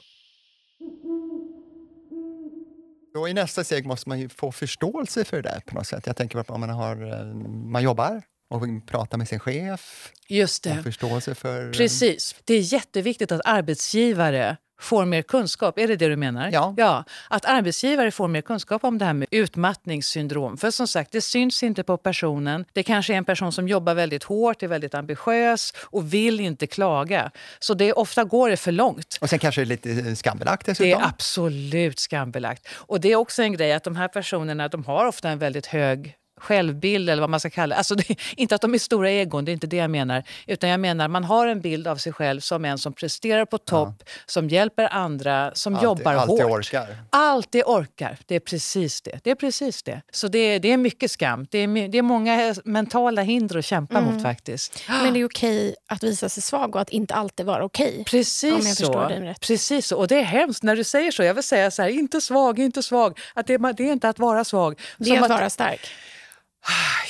[3.14, 6.08] Då I nästa steg måste man få förståelse för det där på något sätt.
[6.08, 7.26] Jag tänker på om man, har, eh,
[7.66, 10.78] man jobbar och pratar med sin chef Just det.
[10.78, 11.66] och förståelse för...
[11.66, 12.36] eh, Precis.
[12.46, 15.80] Det är jätteviktigt att arbetsgivare får mer kunskap.
[15.80, 16.50] Är det det du menar?
[16.54, 16.74] Ja.
[16.78, 17.04] ja.
[17.30, 20.58] Att arbetsgivare får mer kunskap om det här med utmattningssyndrom.
[20.58, 22.66] För som sagt, det syns inte på personen.
[22.74, 26.68] Det kanske är en person som jobbar väldigt hårt, är väldigt ambitiös och vill inte
[26.68, 27.32] klaga.
[27.60, 29.18] Så det ofta går det för långt.
[29.22, 31.02] Och sen kanske det är lite skambelagt Det dessutom.
[31.02, 32.68] är absolut skambelagt.
[32.74, 35.66] Och det är också en grej att de här personerna de har ofta en väldigt
[35.66, 37.76] hög självbild eller vad man ska kalla.
[37.76, 38.16] Alltså det.
[38.38, 40.24] Inte att de är stora egon, det är inte det jag menar.
[40.48, 43.58] Utan jag menar man har en bild av sig själv som en som presterar på
[43.58, 46.52] topp, som hjälper andra, som Alltid- jobbar alltid hårt.
[46.60, 46.88] orkar.
[47.10, 48.18] Alltid orkar.
[48.26, 49.20] Det är precis det.
[49.24, 50.02] Det är precis det.
[50.12, 51.48] Så det är, det är mycket skam.
[51.52, 54.14] Det är, det är många mentala hinder att kämpa Mm.
[54.14, 54.84] mot faktiskt.
[54.88, 58.04] Men det är okej att visa sig svag och att inte alltid vara okej.
[58.08, 58.86] Precis Om jag så.
[58.86, 59.40] förstår dig rätt.
[59.40, 59.98] Precis så.
[59.98, 61.24] Och det är hemskt när du säger så.
[61.24, 63.20] Jag vill säga så här, inte svag, inte svag.
[63.34, 64.80] Att det, det är inte att vara svag.
[64.98, 65.80] Det Som är att vara stark.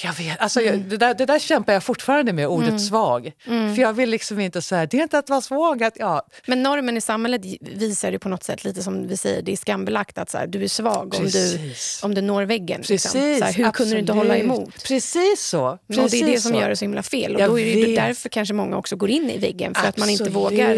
[0.03, 2.79] Jag vet, alltså, jag, det, där, det där kämpar jag fortfarande med, ordet Mm.
[2.79, 3.31] svag.
[3.47, 3.75] Mm.
[3.75, 5.83] För jag vill liksom inte säga, det är inte att vara svag.
[5.83, 9.41] Att, ja, Men normen i samhället visar ju på något sätt, lite som vi säger,
[9.41, 11.73] det är skambelagt att så här, du är svag om du,
[12.03, 12.81] om du når väggen.
[12.89, 13.11] Liksom.
[13.11, 14.43] Precis, Så här, hur kunde du inte hålla absolut.
[14.57, 14.83] emot?
[14.83, 15.77] Precis så.
[15.87, 16.59] Precis och det är det som så.
[16.59, 17.35] gör det så himla fel.
[17.35, 17.95] Och Jag då är det vet.
[17.95, 20.35] därför kanske många också går in i väggen, för att man inte Absolut.
[20.51, 20.75] vågar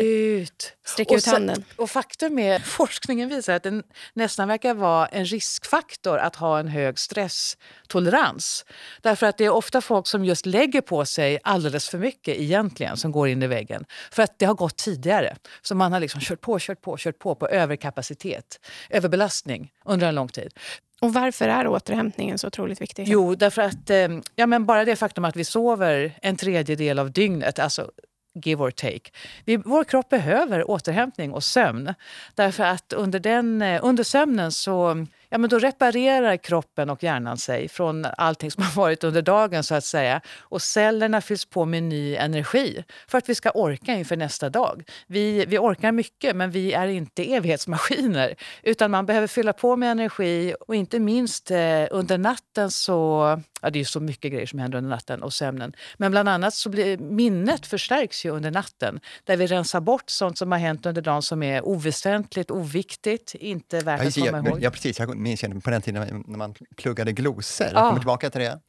[0.88, 1.64] sträcka Och ut handen.
[1.76, 3.82] Och faktum är, forskningen visar att det
[4.14, 8.63] nästan verkar vara en riskfaktor att ha en hög stresstolerans.
[9.02, 12.98] Därför att det är ofta folk som just lägger på sig alldeles för mycket egentligen
[12.98, 13.86] som går in i väggen.
[14.12, 15.36] För att det har gått tidigare.
[15.62, 18.60] Så man har liksom kört på, kört på, kört på på överkapacitet,
[18.90, 20.54] överbelastning under en lång tid.
[21.02, 23.08] Och varför är återhämtningen så otroligt viktig?
[23.08, 27.12] Jo, därför att eh, ja, men bara det faktum att vi sover en tredjedel av
[27.12, 27.92] dygnet, alltså
[28.36, 29.12] give or take.
[29.46, 31.94] Vi, vår kropp behöver återhämtning och sömn.
[32.36, 37.38] Därför att under, den, eh, under sömnen så ja, men då reparerar kroppen och hjärnan
[37.38, 40.22] sig från allting som har varit under dagen så att säga.
[40.40, 44.84] Och cellerna fylls på med ny energi för att vi ska orka inför nästa dag.
[45.08, 49.92] Vi, vi orkar mycket men vi är inte evighetsmaskiner utan man behöver fylla på med
[49.92, 54.60] energi och inte minst eh, under natten så Ja, det är så mycket grejer som
[54.60, 55.74] händer under natten och sömnen.
[55.98, 60.38] Men bland annat så blir minnet förstärks ju under natten där vi rensar bort sånt
[60.38, 64.48] som har hänt under dagen som är oväsentligt, oviktigt, inte värt Ja, att komma jag,
[64.48, 64.64] ihåg.
[64.64, 65.00] ja, precis.
[65.00, 67.68] Jag minns ju på den tiden när man pluggade glosor.
[67.68, 67.74] Ja.
[67.74, 68.60] Jag kommer tillbaka till det.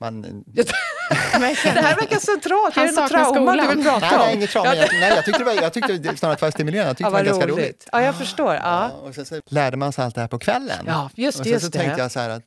[0.00, 0.22] Man,
[0.54, 0.70] Det
[1.34, 2.74] här verkar centralt.
[2.76, 3.76] Han är det något saknar trauma du skolan.
[3.76, 4.20] vill prata nej, om?
[4.26, 4.74] nej, inget trauma.
[4.74, 6.88] Jag, nej, jag tyckte, det var, jag tyckte det snarare att det var stimulerande.
[6.90, 7.64] Jag tyckte Ja, det var ganska roligt.
[7.64, 7.88] roligt.
[7.92, 8.54] Ja, jag förstår.
[8.54, 8.88] Ja, Ja.
[9.08, 10.84] och sen så lärde man sig allt det här på kvällen.
[10.86, 12.02] Ja, just och sen så just tänkte det.
[12.02, 12.42] jag så här att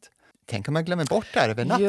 [0.46, 1.86] Tänk om jag glömmer bort det här över natten.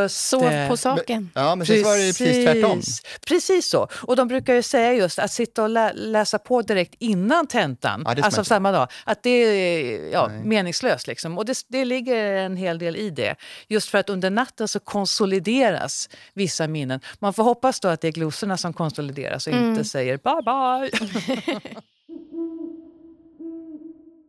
[0.00, 0.66] Just Sov det.
[0.70, 1.30] på saken.
[1.34, 2.82] Ja, men så var det ju precis tvärtom.
[3.26, 3.88] Precis så.
[3.92, 8.02] Och de brukar ju säga just att sitta och lä läsa på direkt innan tentan,
[8.06, 11.06] Ja, man alltså samma dag, att det är ja, meningslöst.
[11.06, 11.38] Liksom.
[11.38, 13.34] Och det, det ligger en hel del i det.
[13.68, 17.00] Just för att under natten så konsolideras vissa minnen.
[17.18, 19.70] Man får hoppas då att det är glosorna som konsolideras och Mm.
[19.70, 21.70] inte säger bye bye.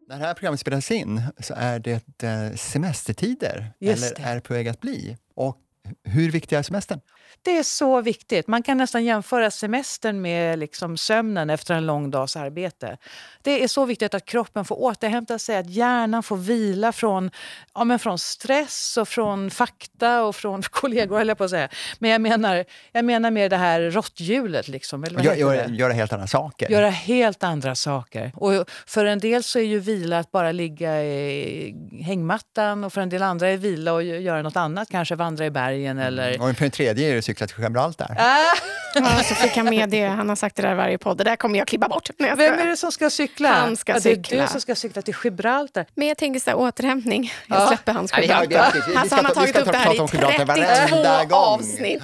[0.10, 4.30] När det här programmet spelas in så är det eh, semestertider, Just eller det.
[4.30, 5.18] är på väg att bli.
[5.36, 5.57] Och
[6.03, 6.99] hur viktig är semestern?
[7.41, 8.47] Det är så viktigt.
[8.47, 12.97] Man kan nästan jämföra semestern med liksom sömnen efter en lång dags arbete.
[13.41, 17.32] Det är så viktigt att kroppen får återhämta sig, att hjärnan får vila från,
[17.73, 21.69] ja, men från stress och från fakta och från kollegor, höll jag på att säga.
[21.99, 24.67] Men jag menar, jag menar mer det här råtthjulet.
[24.67, 26.69] Liksom, eller vad Gö- heter göra, helt andra saker.
[26.69, 28.32] Göra helt andra saker.
[28.36, 33.01] Och för en del så är ju vila att bara ligga i hängmattan och för
[33.01, 36.41] en del andra är vila och göra något annat, kanske vandra i bergen eller...
[36.41, 38.15] Och för en tredje är det cykla till Gibraltar.
[38.95, 40.05] Ja, så fick han med det.
[40.05, 41.17] Han har sagt det där i varje podd.
[41.17, 42.09] Det där kommer jag klippa bort.
[42.17, 42.65] Jag Vem skojar.
[42.65, 43.49] är det som ska cykla?
[43.49, 44.41] Han ska ja, det är cykla.
[44.41, 45.86] du som ska cykla till Gibraltar.
[45.95, 47.34] Men jag tänker så här, återhämtning.
[47.47, 47.67] Jag Ja.
[47.67, 48.74] släpper hans Ja, vi- ja, vi- Gibraltar.
[48.88, 49.97] vi- vi Alltså, ska han har tagit ska upp det här i
[50.45, 51.43] varenda 32 gång.
[51.43, 52.03] avsnitt.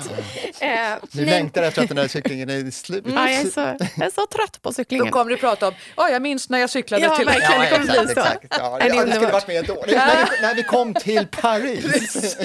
[1.12, 1.26] Du nej.
[1.26, 3.04] längtar efter att den där cyklingen är slut.
[3.08, 5.12] Ja, jag, är så, jag är så trött på Då cyklingen.
[5.12, 7.26] kommer du prata om, ja jag minns när jag cyklade Ja, till...
[7.26, 7.62] verkligen.
[7.62, 8.20] det kommer bli så.
[8.20, 8.46] exakt.
[8.60, 9.74] Ja, det ja, det skulle varit med då.
[9.88, 11.86] När vi, när vi kom till Paris.
[11.92, 12.36] precis,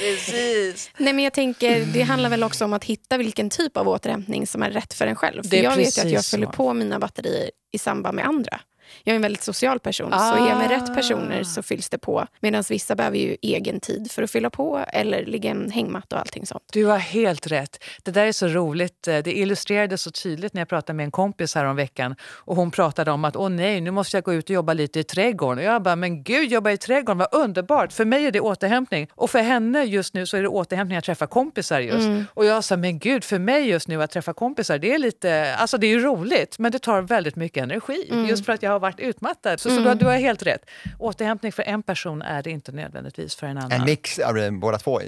[0.00, 0.69] precis.
[0.98, 4.46] Nej, men jag tänker, det handlar väl också om att hitta vilken typ av återhämtning
[4.46, 5.42] som är rätt för en själv.
[5.42, 8.60] För jag vet ju att jag precis fyller på mina batterier i samband med andra.
[9.04, 11.98] Jag är en väldigt social person, så är jag med rätt personer så fylls det
[11.98, 12.26] på.
[12.40, 16.16] Medan vissa behöver ju egen tid för att fylla på eller ligga i en hängmatta
[16.16, 16.64] och allting sånt.
[16.72, 17.84] Du har helt rätt.
[18.02, 19.02] Det där är så roligt.
[19.02, 22.70] Det illustrerades så tydligt när jag pratade med en kompis här om veckan och hon
[22.70, 25.58] pratade om att åh nej, nu måste jag gå ut och jobba lite i trädgården.
[25.58, 27.92] Och jag bara, men gud, jobba i trädgården, vad underbart.
[27.92, 31.04] För mig är det återhämtning och för henne just nu så är det återhämtning att
[31.04, 32.30] träffa kompisar just.
[32.34, 35.54] Och jag sa, men gud, för mig just nu att träffa kompisar, det är lite,
[35.58, 38.70] alltså det är ju roligt, men det tar väldigt mycket energi just för att jag
[38.70, 39.60] har varit utmattad.
[39.60, 40.62] Så, så du, har- du har helt rätt.
[40.98, 43.72] Återhämtning för en person är det inte nödvändigtvis för en annan.
[43.72, 45.00] En mix av det, båda två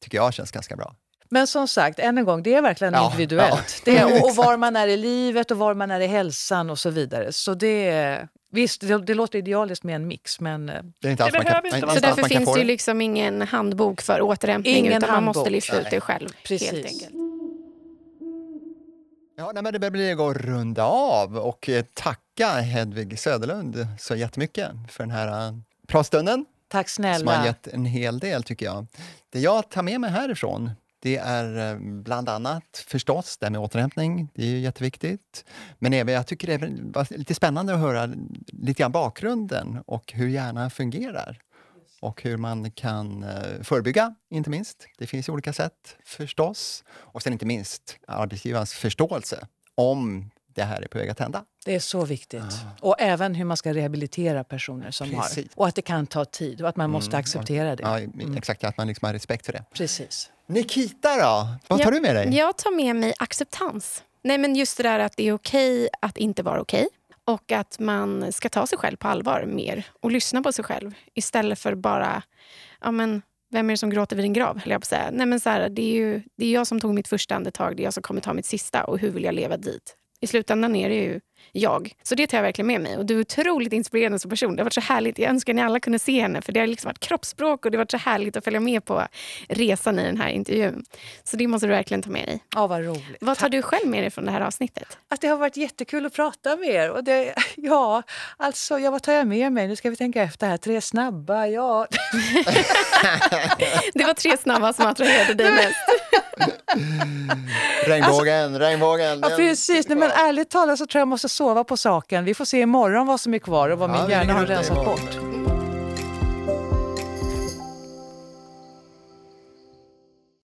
[0.00, 0.94] tycker jag känns ganska bra.
[1.32, 3.82] Men som sagt, än en gång, det är verkligen Ja, individuellt.
[3.86, 3.92] ja.
[3.92, 6.70] Det är, och, och var man är i livet och var man är i hälsan
[6.70, 7.32] och så vidare.
[7.32, 11.12] Så det är, Visst, det, det låter idealiskt med en mix, men eh, Det är
[11.12, 14.20] inte alls kan, behöver inte vara Så därför finns det ju liksom ingen handbok för
[14.22, 15.52] återhämtning Ingen utan man måste handbok.
[15.52, 16.28] lista ut det själv.
[16.44, 16.70] Precis.
[16.70, 17.10] Helt enkelt.
[19.40, 23.86] Ja, nej, men det börjar bli gå att runda av och eh, tacka Hedvig Söderlund
[23.98, 25.54] så jättemycket för den här eh,
[25.86, 27.46] pratstunden tack som har snälla.
[27.46, 28.86] gett en hel del tycker jag.
[29.30, 33.60] Det jag tar med mig härifrån det är eh, bland annat förstås det här med
[33.60, 35.44] återhämtning, det är ju jätteviktigt.
[35.78, 38.14] Men även, jag tycker det var lite spännande att höra
[38.46, 41.38] lite grann bakgrunden och hur hjärnan fungerar.
[42.00, 44.86] Och hur man kan eh, förebygga, inte minst.
[44.98, 46.84] Det finns ju olika sätt förstås.
[46.90, 51.44] Och sen inte minst arbetsgivarens förståelse om det här är på väg att hända.
[51.64, 52.42] Det är så viktigt.
[52.80, 55.36] Och även hur man ska rehabilitera personer som Precis.
[55.36, 55.62] har.
[55.62, 57.82] Och att det kan ta tid och att man måste acceptera det.
[57.82, 58.00] Ja,
[58.36, 59.64] Exakt, att man liksom har respekt för det.
[59.74, 60.30] Precis.
[60.46, 61.48] Nikita då?
[61.68, 62.36] Vad tar Jag- du med dig?
[62.36, 64.02] Jag tar med mig acceptans.
[64.22, 66.88] Nej, men just det där att det är okej att inte vara okej.
[67.26, 70.94] Och att man ska ta sig själv på allvar mer och lyssna på sig själv
[71.14, 72.22] istället för bara,
[72.80, 74.58] ja men vem är det som gråter vid din grav?
[74.58, 75.10] höll jag på att säga.
[75.12, 77.76] Nej, men så här, det, är ju, det är jag som tog mitt första andetag,
[77.76, 79.96] det är jag som kommer ta mitt sista och hur vill jag leva dit?
[80.20, 81.20] I slutändan är det ju
[81.52, 81.92] jag.
[82.02, 82.96] Så det tar jag verkligen med mig.
[82.96, 84.56] Och du är otroligt inspirerande som person.
[84.56, 85.18] Det har varit så härligt.
[85.18, 87.76] Jag önskar ni alla kunde se henne för det har liksom varit kroppsspråk och det
[87.76, 89.06] har varit så härligt att följa med på
[89.48, 90.84] resan i den här intervjun.
[91.24, 92.44] Så det måste du verkligen ta med dig.
[92.54, 93.16] Ja, vad roligt.
[93.20, 94.98] Vad tar du själv med dig från det här avsnittet?
[95.08, 96.90] Att det har varit jättekul att prata med er.
[96.90, 98.02] Och det, ja,
[98.36, 99.68] alltså, ja, vad tar jag med mig?
[99.68, 100.56] Nu ska vi tänka efter här.
[100.56, 101.86] Tre snabba, ja.
[103.94, 105.76] Det var tre snabba som attraherade dig mest.
[107.86, 109.18] Regnbågen, regnbågen.
[109.22, 109.88] ja precis.
[109.88, 112.24] Nej, men ärligt talat så tror jag jag måste sova på saken.
[112.24, 114.84] Vi får se imorgon vad som är kvar och vad Ja, min hjärna har rensat
[114.84, 115.39] bort.